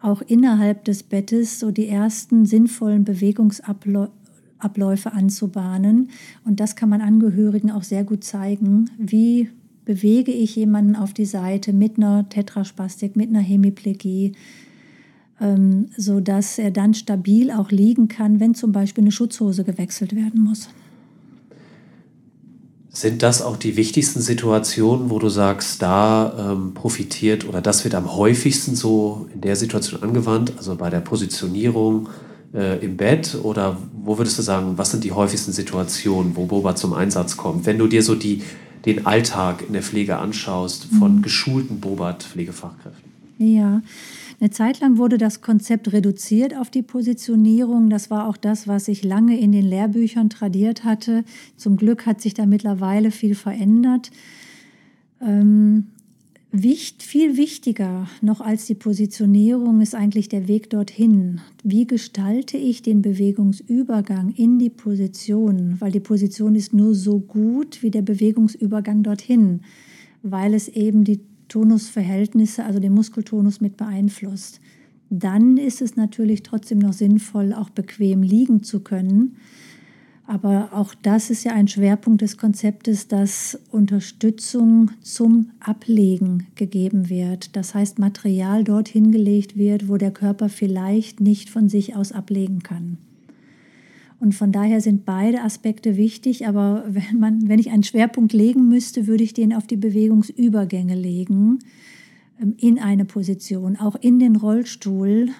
auch 0.01 0.21
innerhalb 0.21 0.83
des 0.85 1.03
Bettes 1.03 1.59
so 1.59 1.71
die 1.71 1.87
ersten 1.87 2.45
sinnvollen 2.45 3.03
Bewegungsabläufe 3.03 5.13
anzubahnen. 5.13 6.09
Und 6.43 6.59
das 6.59 6.75
kann 6.75 6.89
man 6.89 7.01
Angehörigen 7.01 7.71
auch 7.71 7.83
sehr 7.83 8.03
gut 8.03 8.23
zeigen, 8.23 8.89
wie 8.97 9.49
bewege 9.85 10.31
ich 10.31 10.55
jemanden 10.55 10.95
auf 10.95 11.13
die 11.13 11.25
Seite 11.25 11.73
mit 11.73 11.97
einer 11.97 12.27
Tetraspastik, 12.29 13.15
mit 13.15 13.29
einer 13.29 13.39
Hemiplegie, 13.39 14.33
ähm, 15.39 15.87
sodass 15.97 16.59
er 16.59 16.71
dann 16.71 16.93
stabil 16.93 17.51
auch 17.51 17.71
liegen 17.71 18.07
kann, 18.07 18.39
wenn 18.39 18.53
zum 18.53 18.71
Beispiel 18.71 19.03
eine 19.03 19.11
Schutzhose 19.11 19.63
gewechselt 19.63 20.15
werden 20.15 20.43
muss. 20.43 20.69
Sind 22.93 23.23
das 23.23 23.41
auch 23.41 23.55
die 23.55 23.77
wichtigsten 23.77 24.19
Situationen, 24.19 25.09
wo 25.09 25.17
du 25.17 25.29
sagst, 25.29 25.81
da 25.81 26.51
ähm, 26.51 26.73
profitiert 26.73 27.47
oder 27.47 27.61
das 27.61 27.85
wird 27.85 27.95
am 27.95 28.13
häufigsten 28.15 28.75
so 28.75 29.27
in 29.33 29.39
der 29.39 29.55
Situation 29.55 30.03
angewandt, 30.03 30.53
also 30.57 30.75
bei 30.75 30.89
der 30.89 30.99
Positionierung 30.99 32.09
äh, 32.53 32.83
im 32.83 32.97
Bett? 32.97 33.37
Oder 33.41 33.77
wo 34.03 34.17
würdest 34.17 34.37
du 34.37 34.41
sagen, 34.41 34.73
was 34.75 34.91
sind 34.91 35.05
die 35.05 35.13
häufigsten 35.13 35.53
Situationen, 35.53 36.35
wo 36.35 36.45
Boba 36.45 36.75
zum 36.75 36.91
Einsatz 36.91 37.37
kommt? 37.37 37.65
Wenn 37.65 37.77
du 37.77 37.87
dir 37.87 38.03
so 38.03 38.13
die 38.13 38.43
den 38.85 39.05
Alltag 39.05 39.63
in 39.65 39.73
der 39.73 39.83
Pflege 39.83 40.17
anschaust 40.17 40.85
von 40.85 41.17
mhm. 41.17 41.21
geschulten 41.21 41.79
Bobat-Pflegefachkräften. 41.79 43.11
Ja, 43.37 43.81
eine 44.39 44.49
Zeit 44.49 44.79
lang 44.79 44.97
wurde 44.97 45.17
das 45.17 45.41
Konzept 45.41 45.91
reduziert 45.93 46.55
auf 46.55 46.69
die 46.69 46.81
Positionierung. 46.81 47.89
Das 47.89 48.09
war 48.09 48.27
auch 48.27 48.37
das, 48.37 48.67
was 48.67 48.87
ich 48.87 49.03
lange 49.03 49.39
in 49.39 49.51
den 49.51 49.65
Lehrbüchern 49.65 50.29
tradiert 50.29 50.83
hatte. 50.83 51.23
Zum 51.57 51.77
Glück 51.77 52.05
hat 52.05 52.21
sich 52.21 52.33
da 52.33 52.45
mittlerweile 52.45 53.11
viel 53.11 53.35
verändert. 53.35 54.11
Ähm, 55.21 55.87
Wicht, 56.53 57.01
viel 57.01 57.37
wichtiger 57.37 58.09
noch 58.21 58.41
als 58.41 58.65
die 58.65 58.75
Positionierung 58.75 59.79
ist 59.79 59.95
eigentlich 59.95 60.27
der 60.27 60.49
Weg 60.49 60.69
dorthin. 60.69 61.39
Wie 61.63 61.87
gestalte 61.87 62.57
ich 62.57 62.81
den 62.81 63.01
Bewegungsübergang 63.01 64.33
in 64.33 64.59
die 64.59 64.69
Position? 64.69 65.77
Weil 65.79 65.93
die 65.93 66.01
Position 66.01 66.55
ist 66.55 66.73
nur 66.73 66.93
so 66.93 67.19
gut 67.19 67.81
wie 67.81 67.89
der 67.89 68.01
Bewegungsübergang 68.01 69.01
dorthin, 69.01 69.61
weil 70.23 70.53
es 70.53 70.67
eben 70.67 71.05
die 71.05 71.21
Tonusverhältnisse, 71.47 72.65
also 72.65 72.79
den 72.79 72.93
Muskeltonus 72.93 73.61
mit 73.61 73.77
beeinflusst. 73.77 74.59
Dann 75.09 75.55
ist 75.55 75.81
es 75.81 75.95
natürlich 75.95 76.43
trotzdem 76.43 76.79
noch 76.79 76.93
sinnvoll, 76.93 77.53
auch 77.53 77.69
bequem 77.69 78.23
liegen 78.23 78.61
zu 78.61 78.81
können 78.81 79.37
aber 80.31 80.69
auch 80.71 80.95
das 80.95 81.29
ist 81.29 81.43
ja 81.43 81.51
ein 81.51 81.67
Schwerpunkt 81.67 82.21
des 82.21 82.37
Konzeptes, 82.37 83.09
dass 83.09 83.59
Unterstützung 83.69 84.91
zum 85.01 85.49
Ablegen 85.59 86.47
gegeben 86.55 87.09
wird. 87.09 87.53
Das 87.57 87.75
heißt, 87.75 87.99
Material 87.99 88.63
dort 88.63 88.87
hingelegt 88.87 89.57
wird, 89.57 89.89
wo 89.89 89.97
der 89.97 90.11
Körper 90.11 90.47
vielleicht 90.47 91.19
nicht 91.19 91.49
von 91.49 91.67
sich 91.67 91.97
aus 91.97 92.13
ablegen 92.13 92.63
kann. 92.63 92.97
Und 94.21 94.33
von 94.33 94.53
daher 94.53 94.79
sind 94.79 95.03
beide 95.03 95.41
Aspekte 95.41 95.97
wichtig, 95.97 96.47
aber 96.47 96.85
wenn, 96.87 97.19
man, 97.19 97.49
wenn 97.49 97.59
ich 97.59 97.69
einen 97.69 97.83
Schwerpunkt 97.83 98.31
legen 98.31 98.69
müsste, 98.69 99.07
würde 99.07 99.25
ich 99.25 99.33
den 99.33 99.53
auf 99.53 99.67
die 99.67 99.75
Bewegungsübergänge 99.75 100.95
legen 100.95 101.59
ähm, 102.41 102.55
in 102.57 102.79
eine 102.79 103.03
Position, 103.03 103.75
auch 103.75 103.97
in 103.97 104.17
den 104.17 104.37
Rollstuhl, 104.37 105.31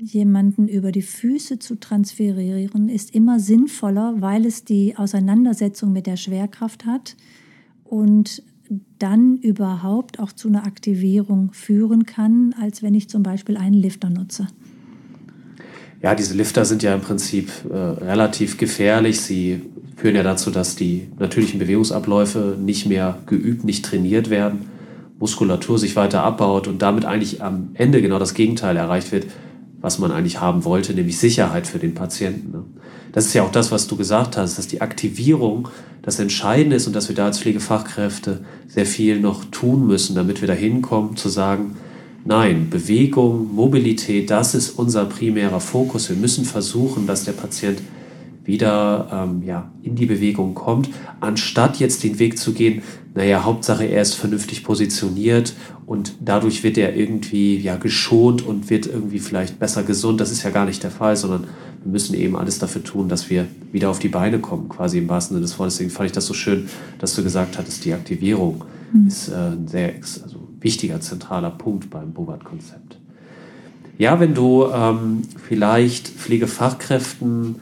jemanden 0.00 0.66
über 0.66 0.92
die 0.92 1.02
Füße 1.02 1.58
zu 1.58 1.78
transferieren, 1.78 2.88
ist 2.88 3.14
immer 3.14 3.38
sinnvoller, 3.38 4.16
weil 4.18 4.46
es 4.46 4.64
die 4.64 4.96
Auseinandersetzung 4.96 5.92
mit 5.92 6.06
der 6.06 6.16
Schwerkraft 6.16 6.86
hat 6.86 7.16
und 7.84 8.42
dann 8.98 9.36
überhaupt 9.38 10.20
auch 10.20 10.32
zu 10.32 10.48
einer 10.48 10.64
Aktivierung 10.64 11.52
führen 11.52 12.06
kann, 12.06 12.54
als 12.60 12.82
wenn 12.82 12.94
ich 12.94 13.08
zum 13.08 13.22
Beispiel 13.22 13.56
einen 13.56 13.74
Lifter 13.74 14.10
nutze. 14.10 14.46
Ja, 16.02 16.14
diese 16.14 16.34
Lifter 16.34 16.64
sind 16.64 16.82
ja 16.82 16.94
im 16.94 17.02
Prinzip 17.02 17.50
äh, 17.68 17.76
relativ 17.76 18.56
gefährlich. 18.56 19.20
Sie 19.20 19.60
führen 19.96 20.16
ja 20.16 20.22
dazu, 20.22 20.50
dass 20.50 20.76
die 20.76 21.08
natürlichen 21.18 21.58
Bewegungsabläufe 21.58 22.56
nicht 22.58 22.86
mehr 22.86 23.18
geübt, 23.26 23.64
nicht 23.64 23.84
trainiert 23.84 24.30
werden, 24.30 24.70
Muskulatur 25.18 25.78
sich 25.78 25.96
weiter 25.96 26.22
abbaut 26.22 26.68
und 26.68 26.80
damit 26.80 27.04
eigentlich 27.04 27.42
am 27.42 27.70
Ende 27.74 28.00
genau 28.00 28.18
das 28.18 28.32
Gegenteil 28.32 28.78
erreicht 28.78 29.12
wird, 29.12 29.26
was 29.80 29.98
man 29.98 30.12
eigentlich 30.12 30.40
haben 30.40 30.64
wollte, 30.64 30.94
nämlich 30.94 31.18
Sicherheit 31.18 31.66
für 31.66 31.78
den 31.78 31.94
Patienten. 31.94 32.52
Ne? 32.52 32.64
Das 33.12 33.26
ist 33.26 33.34
ja 33.34 33.42
auch 33.42 33.52
das, 33.52 33.72
was 33.72 33.86
du 33.86 33.96
gesagt 33.96 34.36
hast, 34.36 34.58
dass 34.58 34.68
die 34.68 34.80
Aktivierung 34.80 35.68
das 36.02 36.18
Entscheidende 36.18 36.76
ist 36.76 36.86
und 36.86 36.94
dass 36.94 37.08
wir 37.08 37.16
da 37.16 37.26
als 37.26 37.40
Pflegefachkräfte 37.40 38.40
sehr 38.68 38.86
viel 38.86 39.20
noch 39.20 39.44
tun 39.46 39.86
müssen, 39.86 40.14
damit 40.14 40.40
wir 40.40 40.48
da 40.48 40.54
hinkommen 40.54 41.16
zu 41.16 41.28
sagen, 41.28 41.76
nein, 42.24 42.68
Bewegung, 42.70 43.54
Mobilität, 43.54 44.30
das 44.30 44.54
ist 44.54 44.78
unser 44.78 45.06
primärer 45.06 45.60
Fokus. 45.60 46.08
Wir 46.08 46.16
müssen 46.16 46.44
versuchen, 46.44 47.06
dass 47.06 47.24
der 47.24 47.32
Patient 47.32 47.80
wieder 48.50 49.08
ähm, 49.12 49.42
ja, 49.44 49.70
in 49.82 49.94
die 49.94 50.06
Bewegung 50.06 50.54
kommt, 50.54 50.90
anstatt 51.20 51.78
jetzt 51.78 52.02
den 52.02 52.18
Weg 52.18 52.38
zu 52.38 52.52
gehen, 52.52 52.82
naja, 53.14 53.44
Hauptsache 53.44 53.84
er 53.84 54.02
ist 54.02 54.14
vernünftig 54.14 54.64
positioniert 54.64 55.54
und 55.86 56.14
dadurch 56.20 56.62
wird 56.62 56.78
er 56.78 56.94
irgendwie 56.94 57.56
ja, 57.58 57.76
geschont 57.76 58.42
und 58.42 58.70
wird 58.70 58.86
irgendwie 58.86 59.18
vielleicht 59.18 59.58
besser 59.58 59.82
gesund. 59.82 60.20
Das 60.20 60.30
ist 60.30 60.42
ja 60.42 60.50
gar 60.50 60.66
nicht 60.66 60.82
der 60.82 60.90
Fall, 60.90 61.16
sondern 61.16 61.44
wir 61.82 61.90
müssen 61.90 62.14
eben 62.14 62.36
alles 62.36 62.58
dafür 62.58 62.84
tun, 62.84 63.08
dass 63.08 63.30
wir 63.30 63.46
wieder 63.72 63.90
auf 63.90 63.98
die 63.98 64.08
Beine 64.08 64.38
kommen, 64.38 64.68
quasi 64.68 64.98
im 64.98 65.08
wahrsten 65.08 65.34
Sinne 65.34 65.46
des 65.46 65.58
Wortes. 65.58 65.74
Deswegen 65.74 65.90
fand 65.90 66.06
ich 66.06 66.12
das 66.12 66.26
so 66.26 66.34
schön, 66.34 66.68
dass 66.98 67.14
du 67.14 67.22
gesagt 67.22 67.58
hattest, 67.58 67.84
die 67.84 67.94
Aktivierung 67.94 68.64
mhm. 68.92 69.06
ist 69.06 69.28
äh, 69.28 69.34
ein 69.34 69.66
sehr 69.66 69.94
also, 69.94 70.36
wichtiger, 70.60 71.00
zentraler 71.00 71.50
Punkt 71.50 71.90
beim 71.90 72.12
Bobart-Konzept. 72.12 72.98
Ja, 73.98 74.18
wenn 74.20 74.34
du 74.34 74.66
ähm, 74.72 75.22
vielleicht 75.36 76.08
Pflegefachkräften 76.08 77.56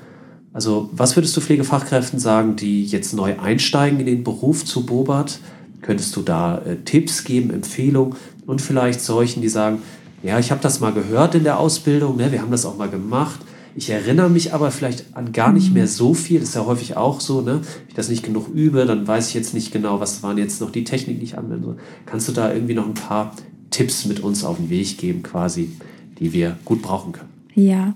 also 0.58 0.90
was 0.90 1.14
würdest 1.14 1.36
du 1.36 1.40
Pflegefachkräften 1.40 2.18
sagen, 2.18 2.56
die 2.56 2.84
jetzt 2.84 3.14
neu 3.14 3.38
einsteigen 3.38 4.00
in 4.00 4.06
den 4.06 4.24
Beruf 4.24 4.64
zu 4.64 4.84
Bobat? 4.84 5.38
Könntest 5.82 6.16
du 6.16 6.22
da 6.22 6.58
äh, 6.58 6.78
Tipps 6.84 7.22
geben, 7.22 7.50
Empfehlungen 7.50 8.16
und 8.44 8.60
vielleicht 8.60 9.00
solchen, 9.00 9.40
die 9.40 9.48
sagen, 9.48 9.82
ja, 10.24 10.36
ich 10.40 10.50
habe 10.50 10.60
das 10.60 10.80
mal 10.80 10.92
gehört 10.92 11.36
in 11.36 11.44
der 11.44 11.60
Ausbildung, 11.60 12.16
ne, 12.16 12.32
wir 12.32 12.42
haben 12.42 12.50
das 12.50 12.66
auch 12.66 12.76
mal 12.76 12.88
gemacht. 12.88 13.38
Ich 13.76 13.88
erinnere 13.90 14.30
mich 14.30 14.52
aber 14.52 14.72
vielleicht 14.72 15.04
an 15.16 15.30
gar 15.30 15.52
nicht 15.52 15.72
mehr 15.72 15.86
so 15.86 16.12
viel. 16.12 16.40
Das 16.40 16.48
ist 16.48 16.54
ja 16.56 16.66
häufig 16.66 16.96
auch 16.96 17.20
so, 17.20 17.40
ne? 17.40 17.60
Wenn 17.60 17.88
ich 17.90 17.94
das 17.94 18.08
nicht 18.08 18.24
genug 18.24 18.48
übe, 18.52 18.84
dann 18.84 19.06
weiß 19.06 19.28
ich 19.28 19.34
jetzt 19.34 19.54
nicht 19.54 19.70
genau, 19.70 20.00
was 20.00 20.24
waren 20.24 20.38
jetzt 20.38 20.60
noch 20.60 20.72
die 20.72 20.82
Techniken, 20.82 21.20
die 21.20 21.26
ich 21.26 21.38
anwende. 21.38 21.76
Kannst 22.04 22.26
du 22.26 22.32
da 22.32 22.52
irgendwie 22.52 22.74
noch 22.74 22.86
ein 22.86 22.94
paar 22.94 23.32
Tipps 23.70 24.06
mit 24.06 24.18
uns 24.18 24.42
auf 24.42 24.56
den 24.56 24.70
Weg 24.70 24.98
geben, 24.98 25.22
quasi, 25.22 25.70
die 26.18 26.32
wir 26.32 26.56
gut 26.64 26.82
brauchen 26.82 27.12
können? 27.12 27.28
Ja, 27.54 27.94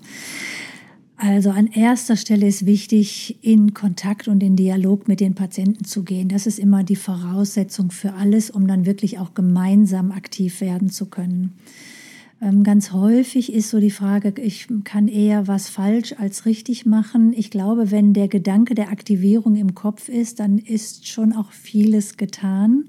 also 1.22 1.50
an 1.50 1.68
erster 1.68 2.16
Stelle 2.16 2.48
ist 2.48 2.66
wichtig, 2.66 3.38
in 3.42 3.74
Kontakt 3.74 4.26
und 4.26 4.42
in 4.42 4.56
Dialog 4.56 5.06
mit 5.06 5.20
den 5.20 5.36
Patienten 5.36 5.84
zu 5.84 6.02
gehen. 6.02 6.28
Das 6.28 6.48
ist 6.48 6.58
immer 6.58 6.82
die 6.82 6.96
Voraussetzung 6.96 7.92
für 7.92 8.14
alles, 8.14 8.50
um 8.50 8.66
dann 8.66 8.86
wirklich 8.86 9.20
auch 9.20 9.32
gemeinsam 9.32 10.10
aktiv 10.10 10.60
werden 10.60 10.90
zu 10.90 11.06
können. 11.06 11.52
Ähm, 12.40 12.64
ganz 12.64 12.90
häufig 12.90 13.52
ist 13.52 13.70
so 13.70 13.78
die 13.78 13.92
Frage, 13.92 14.34
ich 14.42 14.66
kann 14.82 15.06
eher 15.06 15.46
was 15.46 15.68
falsch 15.68 16.12
als 16.18 16.44
richtig 16.44 16.86
machen. 16.86 17.32
Ich 17.36 17.52
glaube, 17.52 17.92
wenn 17.92 18.14
der 18.14 18.26
Gedanke 18.26 18.74
der 18.74 18.90
Aktivierung 18.90 19.54
im 19.54 19.76
Kopf 19.76 20.08
ist, 20.08 20.40
dann 20.40 20.58
ist 20.58 21.06
schon 21.06 21.34
auch 21.34 21.52
vieles 21.52 22.16
getan. 22.16 22.86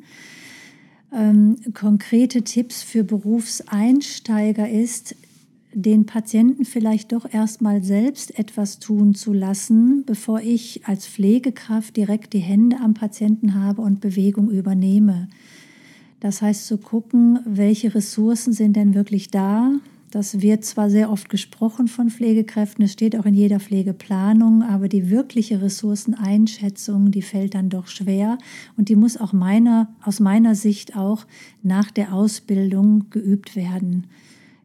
Ähm, 1.16 1.58
konkrete 1.76 2.42
Tipps 2.42 2.82
für 2.82 3.04
Berufseinsteiger 3.04 4.68
ist, 4.68 5.16
den 5.74 6.06
Patienten 6.06 6.66
vielleicht 6.66 7.12
doch 7.12 7.32
erstmal 7.32 7.84
selbst 7.84 8.38
etwas 8.38 8.80
tun 8.80 9.16
zu 9.16 9.34
lassen, 9.34 10.04
bevor 10.06 10.42
ich 10.42 10.82
als 10.86 11.08
Pflegekraft 11.08 11.98
direkt 11.98 12.34
die 12.34 12.40
Hände 12.40 12.78
am 12.82 12.94
Patienten 12.94 13.56
habe 13.56 13.82
und 13.82 14.02
Bewegung 14.02 14.50
übernehme. 14.50 15.28
Das 16.20 16.42
heißt 16.42 16.68
zu 16.68 16.78
gucken, 16.78 17.40
welche 17.46 17.94
Ressourcen 17.94 18.54
sind 18.54 18.76
denn 18.76 18.94
wirklich 18.94 19.30
da. 19.30 19.72
Das 20.12 20.42
wird 20.42 20.64
zwar 20.64 20.92
sehr 20.92 21.12
oft 21.12 21.28
gesprochen 21.28 21.88
von 21.88 22.12
Pflegekräften, 22.12 22.86
es 22.86 22.94
steht 22.94 23.18
auch 23.18 23.26
in 23.26 23.34
jeder 23.34 23.60
Pflegeplanung, 23.60 24.62
aber 24.62 24.88
die 24.88 25.10
wirkliche 25.10 25.62
Ressourceneinschätzung, 25.62 27.10
die 27.10 27.24
fällt 27.24 27.56
dann 27.56 27.70
doch 27.70 27.88
schwer 27.88 28.38
und 28.78 28.90
die 28.90 28.96
muss 28.96 29.18
auch 29.18 29.34
meiner, 29.34 29.94
aus 30.04 30.20
meiner 30.20 30.54
Sicht 30.54 30.96
auch 30.96 31.26
nach 31.64 31.90
der 31.90 32.14
Ausbildung 32.14 33.10
geübt 33.10 33.56
werden 33.56 34.06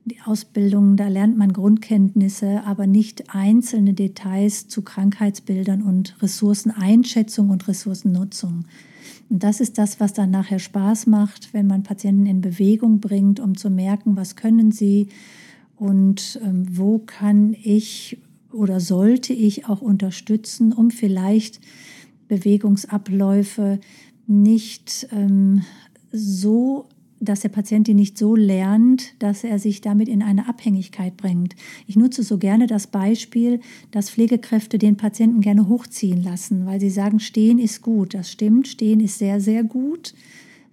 die 0.08 0.20
Ausbildung, 0.24 0.96
da 0.96 1.08
lernt 1.08 1.36
man 1.36 1.52
Grundkenntnisse, 1.52 2.62
aber 2.64 2.86
nicht 2.86 3.34
einzelne 3.34 3.94
Details 3.94 4.68
zu 4.68 4.82
Krankheitsbildern 4.82 5.82
und 5.82 6.20
Ressourceneinschätzung 6.22 7.50
und 7.50 7.68
Ressourcennutzung. 7.68 8.64
Und 9.30 9.42
das 9.42 9.60
ist 9.60 9.78
das, 9.78 10.00
was 10.00 10.14
dann 10.14 10.30
nachher 10.30 10.58
Spaß 10.58 11.06
macht, 11.06 11.52
wenn 11.52 11.66
man 11.66 11.82
Patienten 11.82 12.26
in 12.26 12.40
Bewegung 12.40 13.00
bringt, 13.00 13.40
um 13.40 13.56
zu 13.56 13.70
merken, 13.70 14.16
was 14.16 14.36
können 14.36 14.72
sie 14.72 15.08
und 15.76 16.40
ähm, 16.42 16.66
wo 16.70 16.98
kann 16.98 17.54
ich 17.62 18.18
oder 18.52 18.80
sollte 18.80 19.32
ich 19.32 19.66
auch 19.66 19.82
unterstützen, 19.82 20.72
um 20.72 20.90
vielleicht 20.90 21.60
Bewegungsabläufe 22.28 23.78
nicht 24.26 25.08
ähm, 25.12 25.62
so 26.12 26.86
dass 27.20 27.40
der 27.40 27.48
Patient 27.48 27.86
die 27.86 27.94
nicht 27.94 28.16
so 28.18 28.36
lernt, 28.36 29.14
dass 29.18 29.44
er 29.44 29.58
sich 29.58 29.80
damit 29.80 30.08
in 30.08 30.22
eine 30.22 30.48
Abhängigkeit 30.48 31.16
bringt. 31.16 31.54
Ich 31.86 31.96
nutze 31.96 32.22
so 32.22 32.38
gerne 32.38 32.66
das 32.66 32.86
Beispiel, 32.86 33.60
dass 33.90 34.10
Pflegekräfte 34.10 34.78
den 34.78 34.96
Patienten 34.96 35.40
gerne 35.40 35.68
hochziehen 35.68 36.22
lassen, 36.22 36.66
weil 36.66 36.80
sie 36.80 36.90
sagen, 36.90 37.20
stehen 37.20 37.58
ist 37.58 37.82
gut. 37.82 38.14
Das 38.14 38.30
stimmt, 38.30 38.68
stehen 38.68 39.00
ist 39.00 39.18
sehr, 39.18 39.40
sehr 39.40 39.64
gut, 39.64 40.14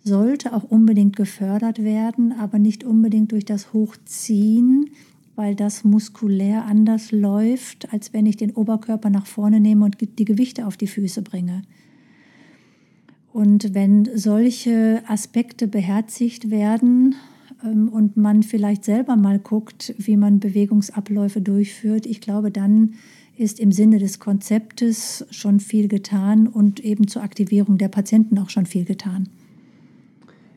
sollte 0.04 0.54
auch 0.54 0.64
unbedingt 0.64 1.16
gefördert 1.16 1.84
werden, 1.84 2.32
aber 2.32 2.60
nicht 2.60 2.84
unbedingt 2.84 3.32
durch 3.32 3.46
das 3.46 3.74
Hochziehen, 3.74 4.92
weil 5.36 5.56
das 5.56 5.84
muskulär 5.84 6.66
anders 6.66 7.12
läuft, 7.12 7.92
als 7.92 8.14
wenn 8.14 8.26
ich 8.26 8.38
den 8.38 8.52
Oberkörper 8.52 9.10
nach 9.10 9.26
vorne 9.26 9.60
nehme 9.60 9.86
und 9.86 9.98
die 10.00 10.26
Gewichte 10.26 10.66
auf 10.66 10.78
die 10.78 10.88
Füße 10.88 11.22
bringe. 11.22 11.64
Und 13.36 13.74
wenn 13.74 14.08
solche 14.16 15.04
Aspekte 15.10 15.68
beherzigt 15.68 16.52
werden 16.52 17.16
ähm, 17.66 17.90
und 17.90 18.16
man 18.16 18.44
vielleicht 18.44 18.86
selber 18.86 19.18
mal 19.18 19.40
guckt, 19.40 19.94
wie 19.98 20.16
man 20.16 20.40
Bewegungsabläufe 20.40 21.42
durchführt, 21.42 22.06
ich 22.06 22.22
glaube, 22.22 22.50
dann 22.50 22.94
ist 23.36 23.60
im 23.60 23.74
Sinne 23.74 24.00
des 24.00 24.22
Konzeptes 24.22 25.26
schon 25.32 25.60
viel 25.60 25.90
getan 25.90 26.48
und 26.48 26.80
eben 26.80 27.10
zur 27.10 27.24
Aktivierung 27.24 27.78
der 27.78 27.90
Patienten 27.90 28.40
auch 28.40 28.50
schon 28.50 28.66
viel 28.66 28.86
getan. 28.86 29.28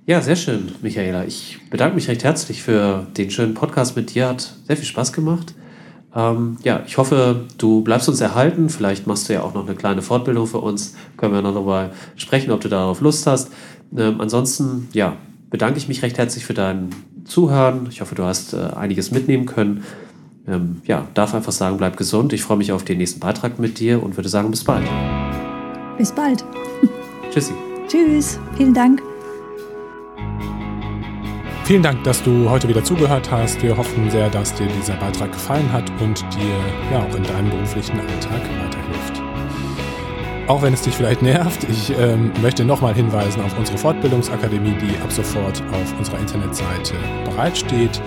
Ja, 0.07 0.21
sehr 0.21 0.37
schön, 0.37 0.71
Michaela. 0.81 1.25
Ich 1.25 1.59
bedanke 1.71 1.97
mich 1.97 2.07
recht 2.07 2.23
herzlich 2.23 2.63
für 2.63 3.09
den 3.17 3.33
schönen 3.33 3.55
Podcast 3.55 3.97
mit 3.97 4.15
dir. 4.15 4.29
Hat 4.29 4.55
sehr 4.69 4.77
viel 4.77 4.87
Spaß 4.87 5.13
gemacht. 5.13 5.53
Ähm, 6.19 6.57
ja, 6.65 6.83
ich 6.85 6.99
hoffe, 6.99 7.45
du 7.59 7.83
bleibst 7.83 8.09
uns 8.09 8.21
erhalten. 8.21 8.69
Vielleicht 8.71 9.07
machst 9.07 9.29
du 9.29 9.35
ja 9.35 9.43
auch 9.43 9.55
noch 9.55 9.67
eine 9.67 9.77
kleine 9.77 10.03
Fortbildung 10.03 10.49
für 10.49 10.59
uns. 10.59 10.97
Können 11.17 11.33
wir 11.33 11.43
noch 11.43 11.55
darüber 11.55 11.91
sprechen, 12.17 12.51
ob 12.51 12.61
du 12.61 12.69
darauf 12.69 13.01
Lust 13.01 13.27
hast. 13.29 13.53
Ähm, 13.97 14.21
ansonsten, 14.21 14.89
ja, 14.93 15.17
bedanke 15.49 15.79
ich 15.79 15.87
mich 15.87 16.03
recht 16.03 16.19
herzlich 16.19 16.45
für 16.45 16.55
dein 16.55 16.91
Zuhören. 17.25 17.87
Ich 17.89 18.01
hoffe, 18.01 18.17
du 18.17 18.25
hast 18.25 18.53
äh, 18.53 18.57
einiges 18.75 19.13
mitnehmen 19.13 19.47
können. 19.47 19.85
Ähm, 20.49 20.83
ja, 20.87 21.07
darf 21.15 21.35
einfach 21.35 21.53
sagen, 21.53 21.77
bleib 21.77 21.97
gesund. 21.97 22.33
Ich 22.33 22.43
freue 22.43 22.57
mich 22.57 22.73
auf 22.73 22.83
den 22.83 22.99
nächsten 22.99 23.21
Beitrag 23.21 23.61
mit 23.61 23.79
dir 23.79 24.03
und 24.03 24.17
würde 24.17 24.29
sagen, 24.29 24.51
bis 24.51 24.65
bald. 24.65 24.89
Bis 25.99 26.11
bald. 26.11 26.45
Tschüssi. 27.31 27.53
Tschüss. 27.87 28.41
Vielen 28.57 28.75
Dank. 28.75 29.03
Vielen 31.69 31.83
Dank, 31.83 32.03
dass 32.03 32.23
du 32.23 32.49
heute 32.49 32.67
wieder 32.67 32.83
zugehört 32.83 33.31
hast. 33.31 33.63
Wir 33.63 33.77
hoffen 33.77 34.11
sehr, 34.11 34.31
dass 34.31 34.55
dir 34.55 34.69
dieser 34.69 34.95
Beitrag 34.95 35.33
gefallen 35.33 35.71
hat 35.71 35.85
und 36.01 36.25
dir 36.35 36.57
ja 36.91 37.01
auch 37.01 37.15
in 37.15 37.23
deinem 37.23 37.51
beruflichen 37.51 38.01
Alltag 38.01 38.41
weiterhilft. 38.41 39.23
Auch 40.47 40.63
wenn 40.63 40.73
es 40.73 40.81
dich 40.81 40.95
vielleicht 40.95 41.21
nervt, 41.21 41.65
ich 41.65 41.93
ähm, 41.99 42.33
möchte 42.41 42.65
nochmal 42.65 42.95
hinweisen 42.95 43.43
auf 43.43 43.59
unsere 43.59 43.77
Fortbildungsakademie, 43.77 44.77
die 44.81 44.99
ab 45.03 45.13
sofort 45.13 45.63
auf 45.71 45.99
unserer 45.99 46.19
Internetseite 46.21 46.95
bereitsteht. 47.27 48.01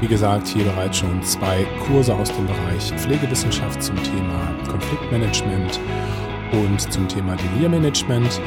Wie 0.00 0.08
gesagt, 0.08 0.48
hier 0.48 0.64
bereits 0.64 0.96
schon 0.96 1.22
zwei 1.22 1.66
Kurse 1.86 2.14
aus 2.14 2.34
dem 2.34 2.46
Bereich 2.46 2.94
Pflegewissenschaft 2.96 3.82
zum 3.82 4.02
Thema 4.04 4.54
Konfliktmanagement 4.70 5.78
und 6.52 6.80
zum 6.90 7.06
Thema 7.08 7.36
Delirmanagement. 7.36 8.40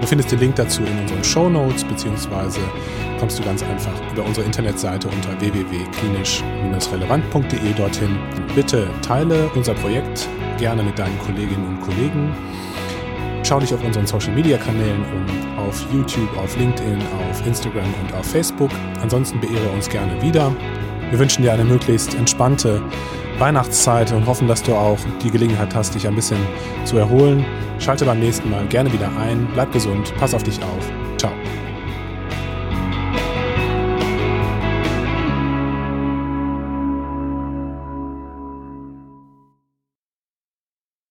Du 0.00 0.06
findest 0.06 0.32
den 0.32 0.40
Link 0.40 0.56
dazu 0.56 0.82
in 0.82 0.98
unseren 0.98 1.22
Show 1.24 1.48
Notes, 1.48 1.82
beziehungsweise 1.84 2.60
kommst 3.18 3.38
du 3.38 3.42
ganz 3.42 3.62
einfach 3.62 3.92
über 4.12 4.22
unsere 4.24 4.44
Internetseite 4.46 5.08
unter 5.08 5.40
www.klinisch-relevant.de 5.40 7.72
dorthin. 7.76 8.18
Bitte 8.54 8.88
teile 9.02 9.50
unser 9.54 9.74
Projekt 9.74 10.26
gerne 10.58 10.82
mit 10.82 10.98
deinen 10.98 11.18
Kolleginnen 11.18 11.66
und 11.66 11.80
Kollegen. 11.80 12.34
Schau 13.42 13.58
dich 13.60 13.72
auf 13.72 13.82
unseren 13.84 14.06
Social 14.06 14.34
Media 14.34 14.58
Kanälen 14.58 15.02
um, 15.04 15.24
auf 15.58 15.86
YouTube, 15.92 16.36
auf 16.36 16.54
LinkedIn, 16.56 17.00
auf 17.30 17.46
Instagram 17.46 17.94
und 18.02 18.12
auf 18.14 18.26
Facebook. 18.26 18.70
Ansonsten 19.00 19.40
beehre 19.40 19.70
uns 19.70 19.88
gerne 19.88 20.20
wieder. 20.20 20.52
Wir 21.10 21.18
wünschen 21.18 21.42
dir 21.42 21.52
eine 21.52 21.64
möglichst 21.64 22.14
entspannte 22.14 22.82
Weihnachtszeit 23.38 24.12
und 24.12 24.26
hoffen, 24.26 24.48
dass 24.48 24.62
du 24.62 24.74
auch 24.74 24.98
die 25.22 25.30
Gelegenheit 25.30 25.74
hast, 25.74 25.94
dich 25.94 26.06
ein 26.06 26.14
bisschen 26.14 26.38
zu 26.84 26.96
erholen. 26.96 27.44
Schalte 27.78 28.04
beim 28.04 28.18
nächsten 28.18 28.50
Mal 28.50 28.66
gerne 28.66 28.92
wieder 28.92 29.10
ein. 29.18 29.46
Bleib 29.54 29.72
gesund, 29.72 30.12
pass 30.18 30.34
auf 30.34 30.42
dich 30.42 30.58
auf. 30.62 31.05